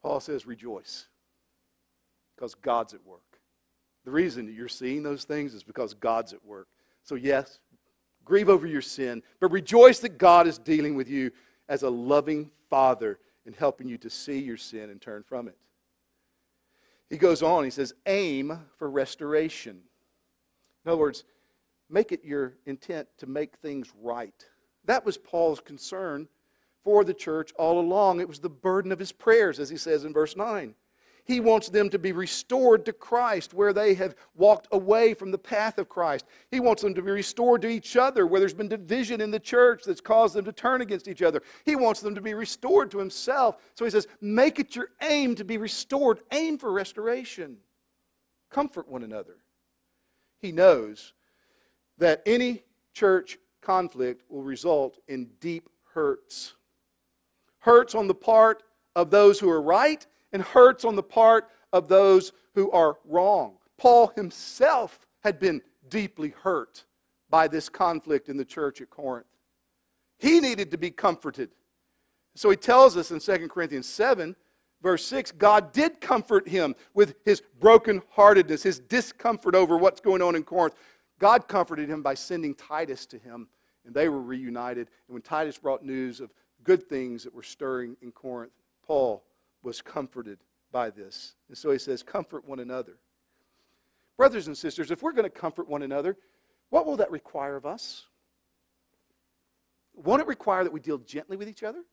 [0.02, 1.08] Paul says, rejoice
[2.36, 3.29] because God's at work.
[4.06, 6.68] The reason that you're seeing those things is because God's at work.
[7.04, 7.60] So, yes,
[8.24, 11.32] grieve over your sin, but rejoice that God is dealing with you
[11.68, 15.58] as a loving Father and helping you to see your sin and turn from it.
[17.10, 19.82] He goes on, he says, aim for restoration.
[20.86, 21.24] In other words,
[21.90, 24.46] make it your intent to make things right.
[24.86, 26.28] That was Paul's concern
[26.84, 28.20] for the church all along.
[28.20, 30.76] It was the burden of his prayers, as he says in verse 9.
[31.26, 35.38] He wants them to be restored to Christ where they have walked away from the
[35.38, 36.26] path of Christ.
[36.52, 39.40] He wants them to be restored to each other where there's been division in the
[39.40, 41.42] church that's caused them to turn against each other.
[41.66, 43.58] He wants them to be restored to Himself.
[43.76, 46.20] So He says, make it your aim to be restored.
[46.32, 47.58] Aim for restoration.
[48.50, 49.38] Comfort one another.
[50.40, 51.14] He knows
[51.98, 56.54] that any church conflict will result in deep hurts.
[57.60, 58.64] Hurts on the part
[58.96, 63.56] of those who are right and hurts on the part of those who are wrong.
[63.78, 66.86] Paul himself had been deeply hurt
[67.30, 69.26] by this conflict in the church at Corinth.
[70.18, 71.52] He needed to be comforted.
[72.36, 74.36] So he tells us in 2 Corinthians 7,
[74.82, 80.36] verse 6, God did comfort him with his brokenheartedness, his discomfort over what's going on
[80.36, 80.76] in Corinth.
[81.20, 83.48] God comforted him by sending Titus to him,
[83.86, 84.90] and they were reunited.
[85.08, 86.32] And when Titus brought news of
[86.64, 88.54] good things that were stirring in Corinth,
[88.86, 89.24] Paul
[89.64, 90.40] was comforted
[90.72, 91.36] by this.
[91.48, 92.98] And so he says, Comfort one another.
[94.18, 96.18] Brothers and sisters, if we're going to comfort one another,
[96.70, 98.06] what will that require of us?
[99.96, 101.84] Won't it require that we deal gently with each other?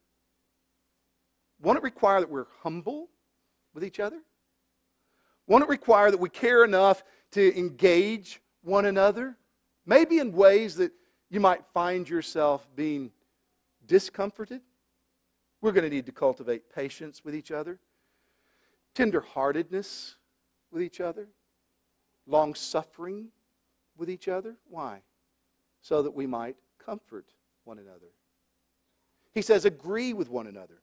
[1.61, 3.09] Won't it require that we're humble
[3.75, 4.21] with each other?
[5.47, 7.03] Won't it require that we care enough
[7.33, 9.37] to engage one another?
[9.87, 10.93] Maybe in ways that
[11.31, 13.13] you might find yourself being
[13.87, 14.61] discomforted?
[15.61, 17.79] We're going to need to cultivate patience with each other,
[18.95, 20.15] tenderheartedness
[20.71, 21.29] with each other,
[22.27, 23.29] long suffering
[23.97, 24.57] with each other.
[24.69, 25.01] Why?
[25.81, 27.27] So that we might comfort
[27.65, 28.13] one another.
[29.33, 30.81] He says, agree with one another.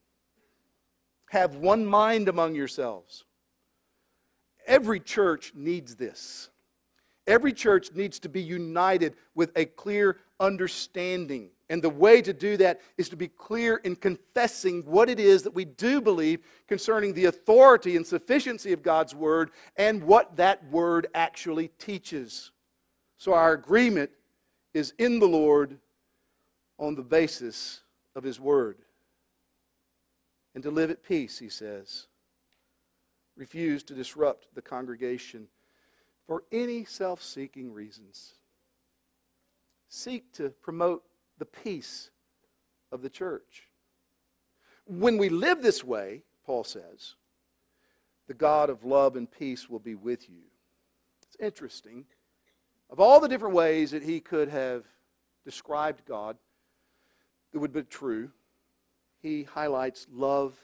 [1.30, 3.24] Have one mind among yourselves.
[4.68, 6.50] Every church needs this.
[7.26, 11.50] Every church needs to be united with a clear understanding.
[11.74, 15.42] And the way to do that is to be clear in confessing what it is
[15.42, 20.64] that we do believe concerning the authority and sufficiency of God's Word and what that
[20.70, 22.52] Word actually teaches.
[23.18, 24.12] So our agreement
[24.76, 25.80] is in the Lord
[26.78, 27.82] on the basis
[28.16, 28.78] of His Word.
[30.54, 32.06] And to live at peace, he says.
[33.36, 35.48] Refuse to disrupt the congregation
[36.28, 38.36] for any self seeking reasons.
[39.90, 41.02] Seek to promote
[41.44, 42.10] the peace
[42.90, 43.68] of the church.
[44.86, 47.16] When we live this way, Paul says,
[48.30, 50.44] the God of love and peace will be with you.
[51.28, 52.06] It's interesting.
[52.90, 54.86] Of all the different ways that he could have
[55.44, 56.38] described God
[57.52, 58.32] that would be true,
[59.22, 60.56] he highlights love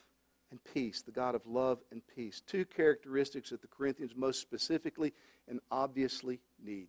[0.49, 2.41] and peace, the God of love and peace.
[2.47, 5.11] Two characteristics that the Corinthians most specifically
[5.45, 6.87] and obviously need.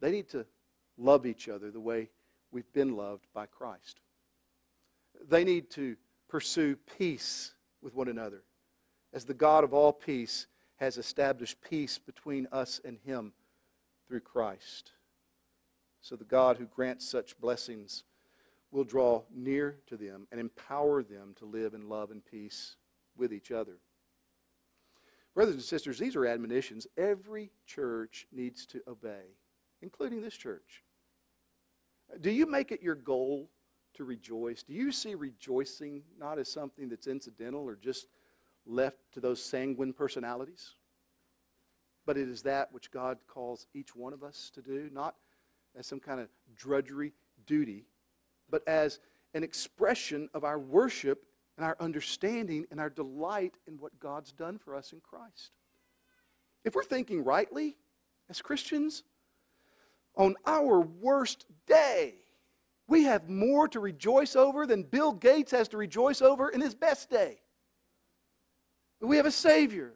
[0.00, 0.46] They need to
[0.98, 2.10] love each other the way
[2.50, 4.00] we've been loved by Christ.
[5.28, 5.96] They need to
[6.28, 8.42] pursue peace with one another
[9.12, 10.46] as the God of all peace
[10.76, 13.32] has established peace between us and Him
[14.06, 14.92] through Christ.
[16.00, 18.04] So the God who grants such blessings
[18.70, 22.76] will draw near to them and empower them to live in love and peace
[23.16, 23.78] with each other.
[25.34, 29.36] Brothers and sisters, these are admonitions every church needs to obey,
[29.82, 30.84] including this church.
[32.20, 33.50] Do you make it your goal
[33.94, 34.62] to rejoice?
[34.62, 38.06] Do you see rejoicing not as something that's incidental or just
[38.66, 40.74] left to those sanguine personalities?
[42.06, 45.14] But it is that which God calls each one of us to do, not
[45.76, 47.12] as some kind of drudgery
[47.46, 47.84] duty,
[48.48, 49.00] but as
[49.34, 51.24] an expression of our worship
[51.56, 55.50] and our understanding and our delight in what God's done for us in Christ.
[56.64, 57.76] If we're thinking rightly
[58.30, 59.02] as Christians,
[60.18, 62.14] on our worst day,
[62.88, 66.74] we have more to rejoice over than Bill Gates has to rejoice over in his
[66.74, 67.38] best day.
[69.00, 69.94] We have a Savior.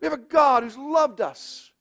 [0.00, 1.72] We have a God who's loved us,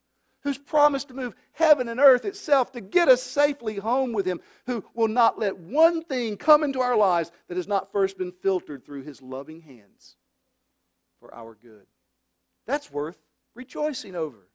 [0.41, 4.39] who's promised to move heaven and earth itself to get us safely home with Him,
[4.66, 8.32] who will not let one thing come into our lives that has not first been
[8.32, 10.16] filtered through His loving hands
[11.20, 11.88] for our good.
[12.66, 13.18] That's worth
[13.55, 14.47] rejoicing over.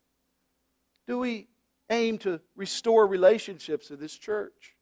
[1.06, 1.48] Do we
[1.92, 4.74] aim to restore relationships in this church?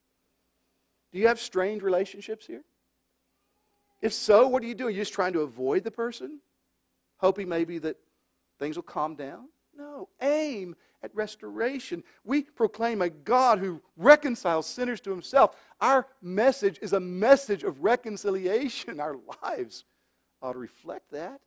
[1.13, 2.63] Do you have strained relationships here?
[4.01, 4.89] If so, what are you doing?
[4.89, 6.41] Are you just trying to avoid the person?
[7.19, 7.97] Hoping maybe that
[8.59, 9.49] things will calm down?
[9.77, 10.09] No.
[10.23, 12.03] Aim at restoration.
[12.25, 15.57] We proclaim a God who reconciles sinners to himself.
[15.81, 19.01] Our message is a message of reconciliation.
[19.01, 19.85] Our lives
[20.41, 21.41] ought to reflect that.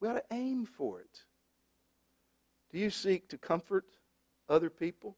[0.00, 1.20] We ought to aim for it.
[2.72, 3.84] Do you seek to comfort
[4.52, 5.16] other people?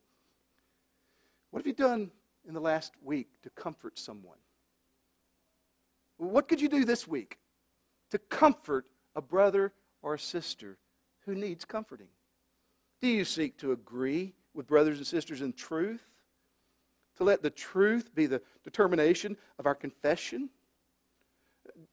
[1.51, 2.11] What have you done
[2.47, 4.39] in the last week to comfort someone?
[6.17, 7.39] What could you do this week
[8.11, 9.73] to comfort a brother
[10.03, 10.79] or a sister
[11.27, 12.09] who needs comforting?
[13.01, 16.03] Do you seek to agree with brothers and sisters in truth?
[17.17, 20.51] To let the truth be the determination of our confession?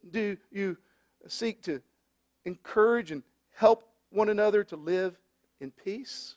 [0.09, 0.77] Do you
[1.27, 1.81] seek to
[2.45, 3.23] encourage and
[3.53, 5.19] help one another to live
[5.59, 6.35] in peace?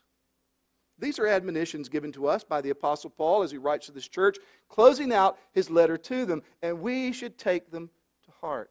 [0.98, 4.08] These are admonitions given to us by the Apostle Paul as he writes to this
[4.08, 4.38] church,
[4.68, 7.90] closing out his letter to them, and we should take them
[8.24, 8.70] to heart.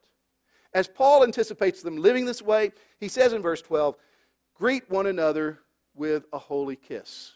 [0.74, 3.96] As Paul anticipates them living this way, he says in verse 12,
[4.56, 5.60] Greet one another
[5.94, 7.34] with a holy kiss.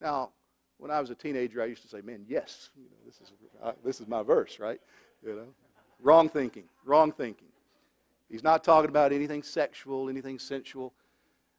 [0.00, 0.30] Now,
[0.78, 3.32] when I was a teenager, I used to say, Man, yes, you know, this, is,
[3.62, 4.80] uh, this is my verse, right?
[5.24, 5.46] You know?
[6.00, 7.48] Wrong thinking, wrong thinking.
[8.28, 10.92] He's not talking about anything sexual, anything sensual.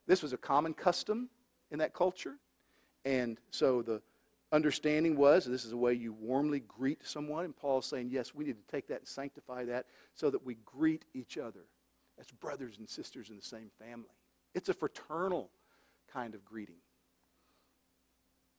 [0.06, 1.28] This was a common custom
[1.70, 2.36] in that culture.
[3.06, 4.02] And so the
[4.50, 7.44] understanding was this is a way you warmly greet someone.
[7.44, 10.56] And Paul's saying, yes, we need to take that and sanctify that so that we
[10.66, 11.66] greet each other
[12.18, 14.10] as brothers and sisters in the same family.
[14.54, 15.50] It's a fraternal
[16.12, 16.76] kind of greeting.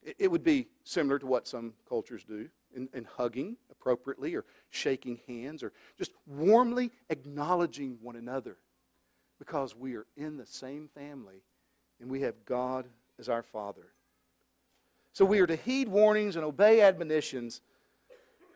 [0.02, 4.46] It, it would be similar to what some cultures do in, in hugging appropriately or
[4.70, 8.58] shaking hands or just warmly acknowledging one another
[9.40, 11.44] because we are in the same family
[12.00, 12.88] and we have God
[13.20, 13.88] as our Father.
[15.18, 17.62] So we are to heed warnings and obey admonitions.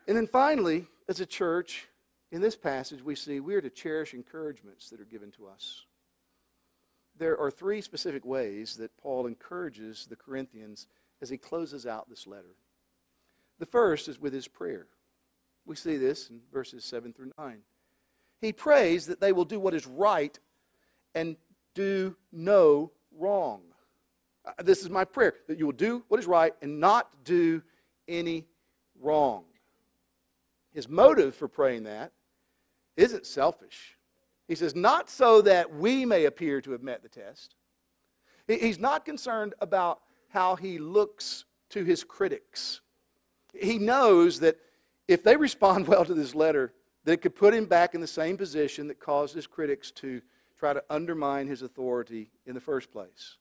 [0.07, 1.88] And then finally, as a church,
[2.32, 5.86] in this passage, we see we are to cherish encouragements that are given to us.
[7.18, 10.86] There are three specific ways that Paul encourages the Corinthians
[11.20, 12.53] as he closes out this letter.
[13.57, 14.86] The first is with his prayer.
[15.66, 17.57] We see this in verses 7 through 9.
[18.39, 20.38] He prays that they will do what is right
[21.16, 21.38] and
[21.74, 23.62] do no wrong.
[24.46, 27.62] Uh, this is my prayer that you will do what is right and not do
[28.08, 28.46] any
[29.00, 29.44] wrong.
[30.74, 32.12] His motive for praying that
[32.98, 33.98] isn't selfish.
[34.48, 37.56] He says, not so that we may appear to have met the test.
[38.48, 42.82] He's not concerned about how he looks to his critics.
[43.54, 44.58] He knows that
[45.08, 46.74] if they respond well to this letter,
[47.06, 50.22] that it could put him back in the same position that caused his critics to
[50.58, 53.38] try to undermine his authority in the first place.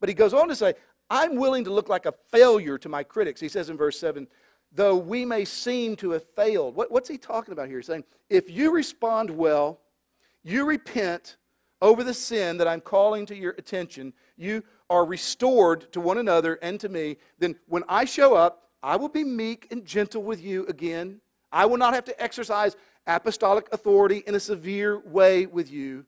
[0.00, 0.74] But he goes on to say,
[1.10, 3.40] I'm willing to look like a failure to my critics.
[3.40, 4.26] He says in verse 7,
[4.72, 6.74] though we may seem to have failed.
[6.74, 7.78] What, what's he talking about here?
[7.78, 9.80] He's saying, if you respond well,
[10.42, 11.36] you repent
[11.80, 16.58] over the sin that I'm calling to your attention, you are restored to one another
[16.62, 20.42] and to me, then when I show up, I will be meek and gentle with
[20.42, 21.20] you again.
[21.50, 22.76] I will not have to exercise
[23.06, 26.04] apostolic authority in a severe way with you.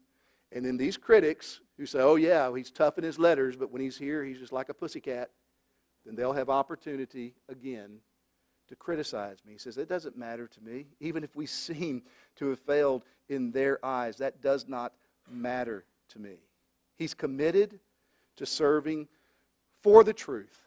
[0.53, 3.81] And then these critics who say, oh, yeah, he's tough in his letters, but when
[3.81, 5.31] he's here, he's just like a pussycat,
[6.05, 8.01] then they'll have opportunity again
[8.71, 9.53] to criticize me.
[9.53, 10.87] He says, It doesn't matter to me.
[11.01, 12.03] Even if we seem
[12.37, 14.93] to have failed in their eyes, that does not
[15.31, 16.37] matter to me.
[16.97, 17.79] He's committed
[18.37, 19.09] to serving
[19.83, 20.61] for the truth,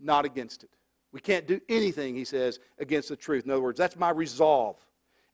[0.00, 0.70] not against it.
[1.12, 3.44] We can't do anything, he says, against the truth.
[3.44, 4.76] In other words, that's my resolve.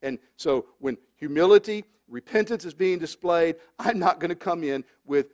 [0.02, 5.26] And so when humility, repentance is being displayed, I'm not going to come in with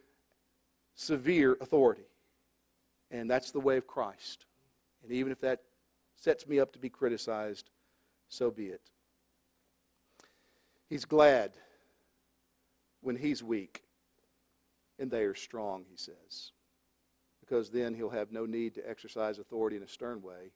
[0.94, 2.06] severe authority.
[3.10, 4.46] And that's the way of Christ.
[5.02, 5.60] And even if that
[6.16, 7.70] sets me up to be criticized,
[8.28, 8.80] so be it.
[10.88, 11.52] He's glad
[13.00, 13.82] when he's weak
[14.98, 16.52] and they are strong, he says,
[17.40, 20.52] because then he'll have no need to exercise authority in a stern way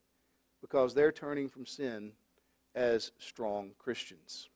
[0.61, 2.13] because they're turning from sin
[2.75, 4.49] as strong Christians.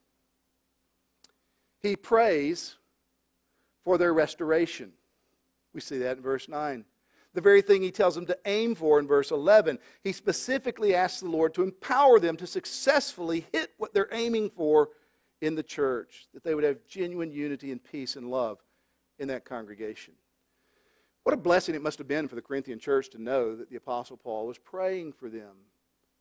[1.81, 2.77] He prays
[3.85, 4.93] for their restoration.
[5.75, 6.85] We see that in verse 9.
[7.35, 9.79] The very thing he tells them to aim for in verse 11.
[10.05, 14.91] He specifically asks the Lord to empower them to successfully hit what they're aiming for
[15.41, 18.59] in the church, that they would have genuine unity and peace and love
[19.19, 20.15] in that congregation.
[21.25, 23.77] What a blessing it must have been for the Corinthian church to know that the
[23.77, 25.57] Apostle Paul was praying for them,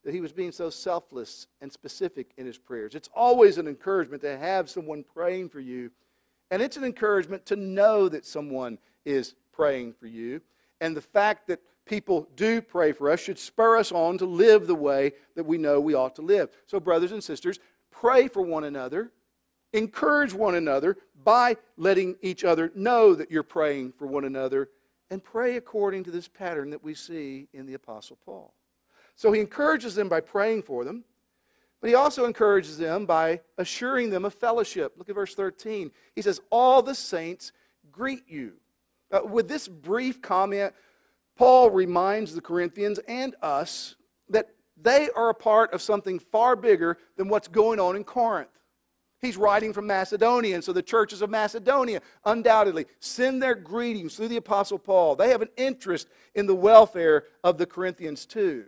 [0.03, 2.95] that he was being so selfless and specific in his prayers.
[2.95, 5.91] It's always an encouragement to have someone praying for you,
[6.49, 10.41] and it's an encouragement to know that someone is praying for you.
[10.79, 14.67] And the fact that people do pray for us should spur us on to live
[14.67, 16.49] the way that we know we ought to live.
[16.65, 17.59] So, brothers and sisters,
[17.91, 19.11] pray for one another,
[19.73, 24.69] encourage one another by letting each other know that you're praying for one another,
[25.09, 28.53] and pray according to this pattern that we see in the Apostle Paul.
[29.21, 31.03] So he encourages them by praying for them,
[31.79, 34.93] but he also encourages them by assuring them of fellowship.
[34.97, 35.91] Look at verse 13.
[36.15, 37.51] He says, All the saints
[37.91, 38.53] greet you.
[39.11, 40.73] Uh, with this brief comment,
[41.37, 43.95] Paul reminds the Corinthians and us
[44.29, 48.49] that they are a part of something far bigger than what's going on in Corinth.
[49.19, 54.29] He's writing from Macedonia, and so the churches of Macedonia undoubtedly send their greetings through
[54.29, 55.15] the Apostle Paul.
[55.15, 58.65] They have an interest in the welfare of the Corinthians too.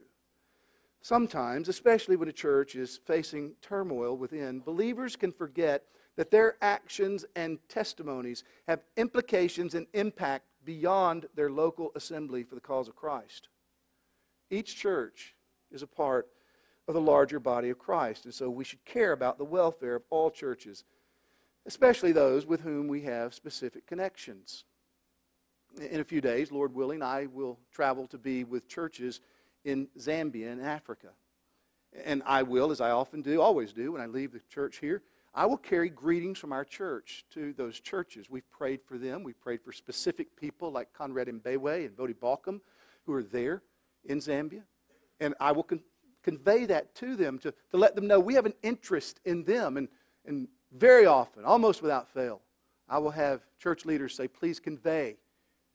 [1.04, 5.84] Sometimes, especially when a church is facing turmoil within, believers can forget
[6.16, 12.62] that their actions and testimonies have implications and impact beyond their local assembly for the
[12.62, 13.50] cause of Christ.
[14.50, 15.36] Each church
[15.74, 16.30] is a part
[16.88, 20.04] of the larger body of Christ, and so we should care about the welfare of
[20.10, 20.86] all churches,
[21.66, 24.64] especially those with whom we have specific connections.
[25.82, 29.20] In a few days, Lord willing, I will travel to be with churches
[29.64, 31.10] in Zambia in Africa.
[32.06, 35.04] And I will, as I often do, always do when I leave the church here,
[35.36, 38.30] I will carry greetings from our church to those churches.
[38.30, 39.24] We've prayed for them.
[39.24, 42.62] We've prayed for specific people like Conrad Mbewe and Voddie Baucham
[43.06, 43.64] who are there
[44.06, 44.64] in Zambia.
[45.20, 45.84] And I will con-
[46.22, 49.78] convey that to them to, to let them know we have an interest in them.
[49.78, 49.88] And,
[50.26, 52.42] and very often, almost without fail,
[52.88, 55.18] I will have church leaders say, please convey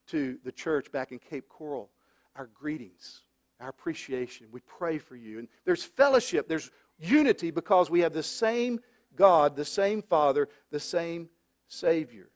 [0.09, 1.91] to the church back in Cape Coral
[2.37, 3.23] our greetings,
[3.61, 4.47] our appreciation.
[4.53, 5.39] We pray for you.
[5.39, 8.81] And there's fellowship, there's unity because we have the same
[9.17, 11.29] God, the same Father, the same
[11.67, 12.31] Savior.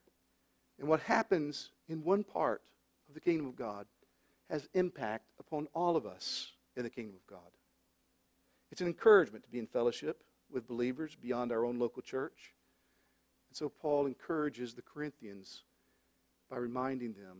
[0.78, 2.62] And what happens in one part
[3.08, 3.86] of the kingdom of God
[4.50, 7.50] has impact upon all of us in the kingdom of God.
[8.70, 12.54] It's an encouragement to be in fellowship with believers beyond our own local church.
[13.50, 15.64] And so Paul encourages the Corinthians
[16.50, 17.38] by reminding them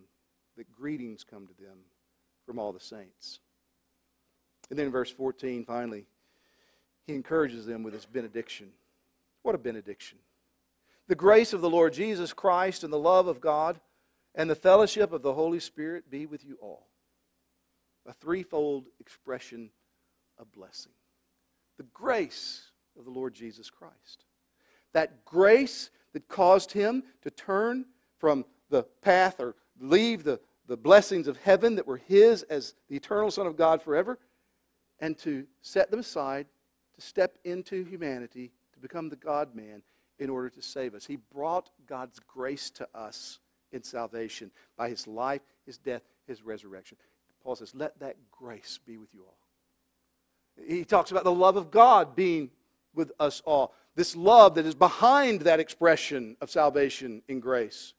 [0.57, 1.79] that greetings come to them
[2.47, 3.41] from all the saints.
[4.71, 6.07] And then in verse 14, finally,
[7.07, 8.71] he encourages them with his benediction.
[9.43, 10.19] What a benediction.
[11.09, 13.81] The grace of the Lord Jesus Christ and the love of God
[14.35, 16.87] and the fellowship of the Holy Spirit be with you all.
[18.07, 19.71] A threefold expression
[20.39, 20.93] of blessing.
[21.77, 24.25] The grace of the Lord Jesus Christ.
[24.93, 27.87] That grace that caused him to turn
[28.19, 32.97] from the path or leave the, the blessings of heaven that were his as the
[32.97, 34.19] eternal Son of God forever
[35.03, 36.47] and to set them aside,
[36.95, 39.83] to step into humanity to become the God man
[40.19, 41.05] in order to save us.
[41.05, 43.41] He brought God's grace to us
[43.73, 46.97] in salvation by his life, his death, his resurrection.
[47.43, 49.37] Paul says, Let that grace be with you all.
[50.65, 52.51] He talks about the love of God being
[52.95, 53.75] with us all.
[53.97, 57.95] This love that is behind that expression of salvation in grace.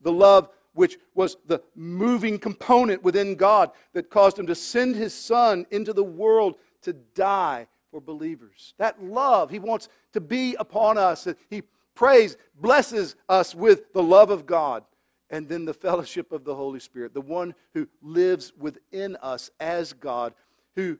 [0.00, 5.14] The love which was the moving component within God that caused him to send his
[5.14, 8.74] son into the world to die for believers.
[8.78, 11.26] That love he wants to be upon us.
[11.48, 11.62] He
[11.94, 14.84] prays, blesses us with the love of God.
[15.30, 19.92] And then the fellowship of the Holy Spirit, the one who lives within us as
[19.92, 20.34] God,
[20.76, 20.98] who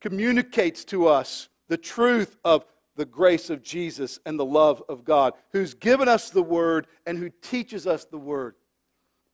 [0.00, 5.32] communicates to us the truth of the grace of Jesus and the love of God,
[5.50, 8.54] who's given us the Word and who teaches us the Word.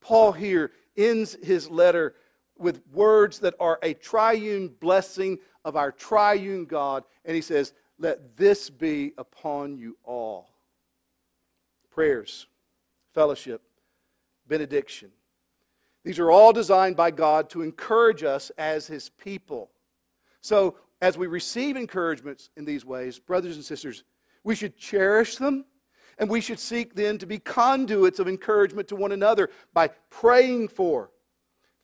[0.00, 2.14] Paul here ends his letter
[2.58, 7.04] with words that are a triune blessing of our triune God.
[7.24, 10.48] And he says, let this be upon you all.
[11.90, 12.46] Prayers,
[13.12, 13.60] fellowship,
[14.48, 15.10] benediction.
[16.02, 19.70] These are all designed by God to encourage us as His people.
[20.40, 24.02] So, as we receive encouragements in these ways, brothers and sisters,
[24.44, 25.66] we should cherish them
[26.18, 30.68] and we should seek then to be conduits of encouragement to one another by praying
[30.68, 31.10] for,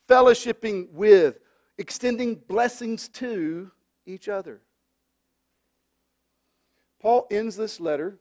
[0.08, 1.38] fellowshipping with,
[1.78, 3.70] extending blessings to
[4.06, 4.60] each other.
[7.00, 8.18] Paul ends this letter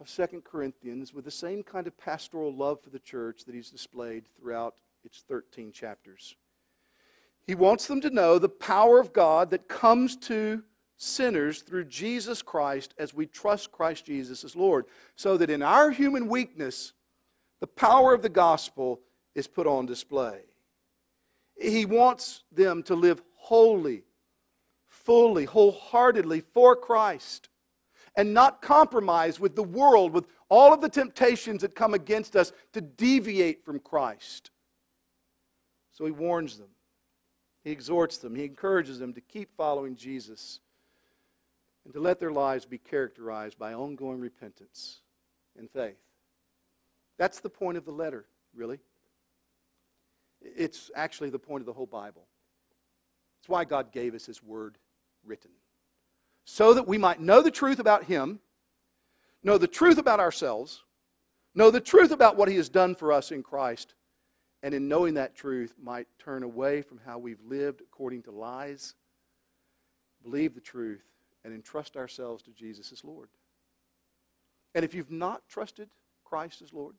[0.00, 3.70] of Second Corinthians with the same kind of pastoral love for the church that he's
[3.70, 6.36] displayed throughout its 13 chapters.
[7.46, 10.62] He wants them to know the power of God that comes to
[10.96, 15.90] sinners through Jesus Christ as we trust Christ Jesus as Lord, so that in our
[15.90, 16.92] human weakness,
[17.60, 19.00] the power of the gospel
[19.34, 20.40] is put on display.
[21.60, 24.04] He wants them to live wholly,
[24.86, 27.48] fully, wholeheartedly for Christ
[28.16, 32.52] and not compromise with the world, with all of the temptations that come against us
[32.72, 34.50] to deviate from Christ.
[35.92, 36.68] So he warns them,
[37.64, 40.60] he exhorts them, he encourages them to keep following Jesus
[41.86, 45.02] and to let their lives be characterized by ongoing repentance
[45.56, 46.00] and faith.
[47.16, 48.26] That's the point of the letter,
[48.56, 48.80] really.
[50.42, 52.26] It's actually the point of the whole Bible.
[53.38, 54.78] It's why God gave us His Word
[55.24, 55.52] written
[56.44, 58.40] so that we might know the truth about Him,
[59.44, 60.82] know the truth about ourselves,
[61.54, 63.94] know the truth about what He has done for us in Christ,
[64.60, 68.96] and in knowing that truth, might turn away from how we've lived according to lies,
[70.24, 71.04] believe the truth,
[71.46, 73.30] and entrust ourselves to Jesus as Lord.
[74.74, 75.88] And if you've not trusted
[76.24, 76.96] Christ as Lord,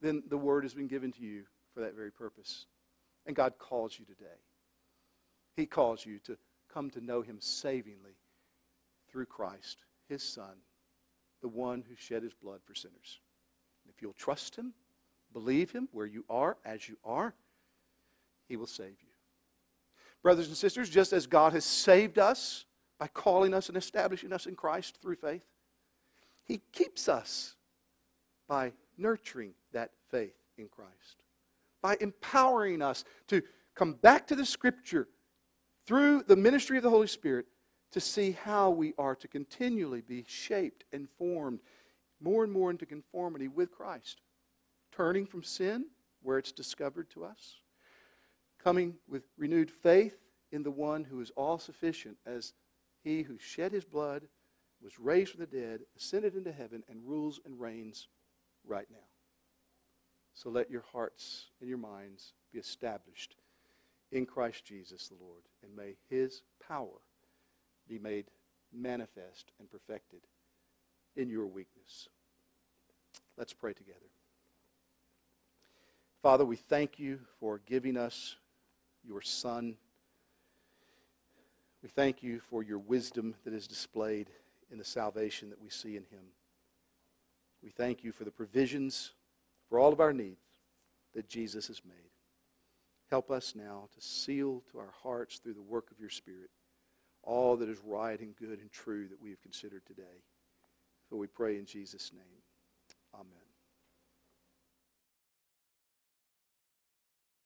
[0.00, 1.44] then the word has been given to you
[1.74, 2.66] for that very purpose.
[3.26, 4.38] And God calls you today.
[5.56, 6.36] He calls you to
[6.72, 8.18] come to know Him savingly
[9.10, 9.78] through Christ,
[10.08, 10.56] his Son,
[11.40, 13.20] the one who shed his blood for sinners.
[13.88, 14.74] If you'll trust him,
[15.32, 17.34] believe him where you are, as you are,
[18.48, 19.08] he will save you.
[20.22, 22.64] Brothers and sisters, just as God has saved us
[22.98, 25.44] by calling us and establishing us in Christ through faith,
[26.44, 27.54] he keeps us
[28.48, 31.22] by nurturing that faith in Christ,
[31.82, 33.42] by empowering us to
[33.74, 35.08] come back to the Scripture
[35.86, 37.46] through the ministry of the Holy Spirit
[37.92, 41.60] to see how we are to continually be shaped and formed
[42.20, 44.20] more and more into conformity with Christ.
[44.92, 45.86] Turning from sin,
[46.22, 47.60] where it's discovered to us,
[48.62, 50.16] coming with renewed faith
[50.50, 52.54] in the one who is all sufficient, as
[53.06, 54.22] he who shed his blood,
[54.82, 58.08] was raised from the dead, ascended into heaven, and rules and reigns
[58.66, 59.06] right now.
[60.34, 63.36] So let your hearts and your minds be established
[64.10, 66.98] in Christ Jesus the Lord, and may his power
[67.88, 68.26] be made
[68.72, 70.22] manifest and perfected
[71.14, 72.08] in your weakness.
[73.38, 74.00] Let's pray together.
[76.22, 78.34] Father, we thank you for giving us
[79.04, 79.76] your Son.
[81.86, 84.28] We thank you for your wisdom that is displayed
[84.72, 86.32] in the salvation that we see in him.
[87.62, 89.12] We thank you for the provisions
[89.68, 90.42] for all of our needs
[91.14, 92.10] that Jesus has made.
[93.08, 96.50] Help us now to seal to our hearts through the work of your Spirit
[97.22, 100.24] all that is right and good and true that we have considered today.
[101.08, 102.42] So we pray in Jesus' name.
[103.14, 103.45] Amen.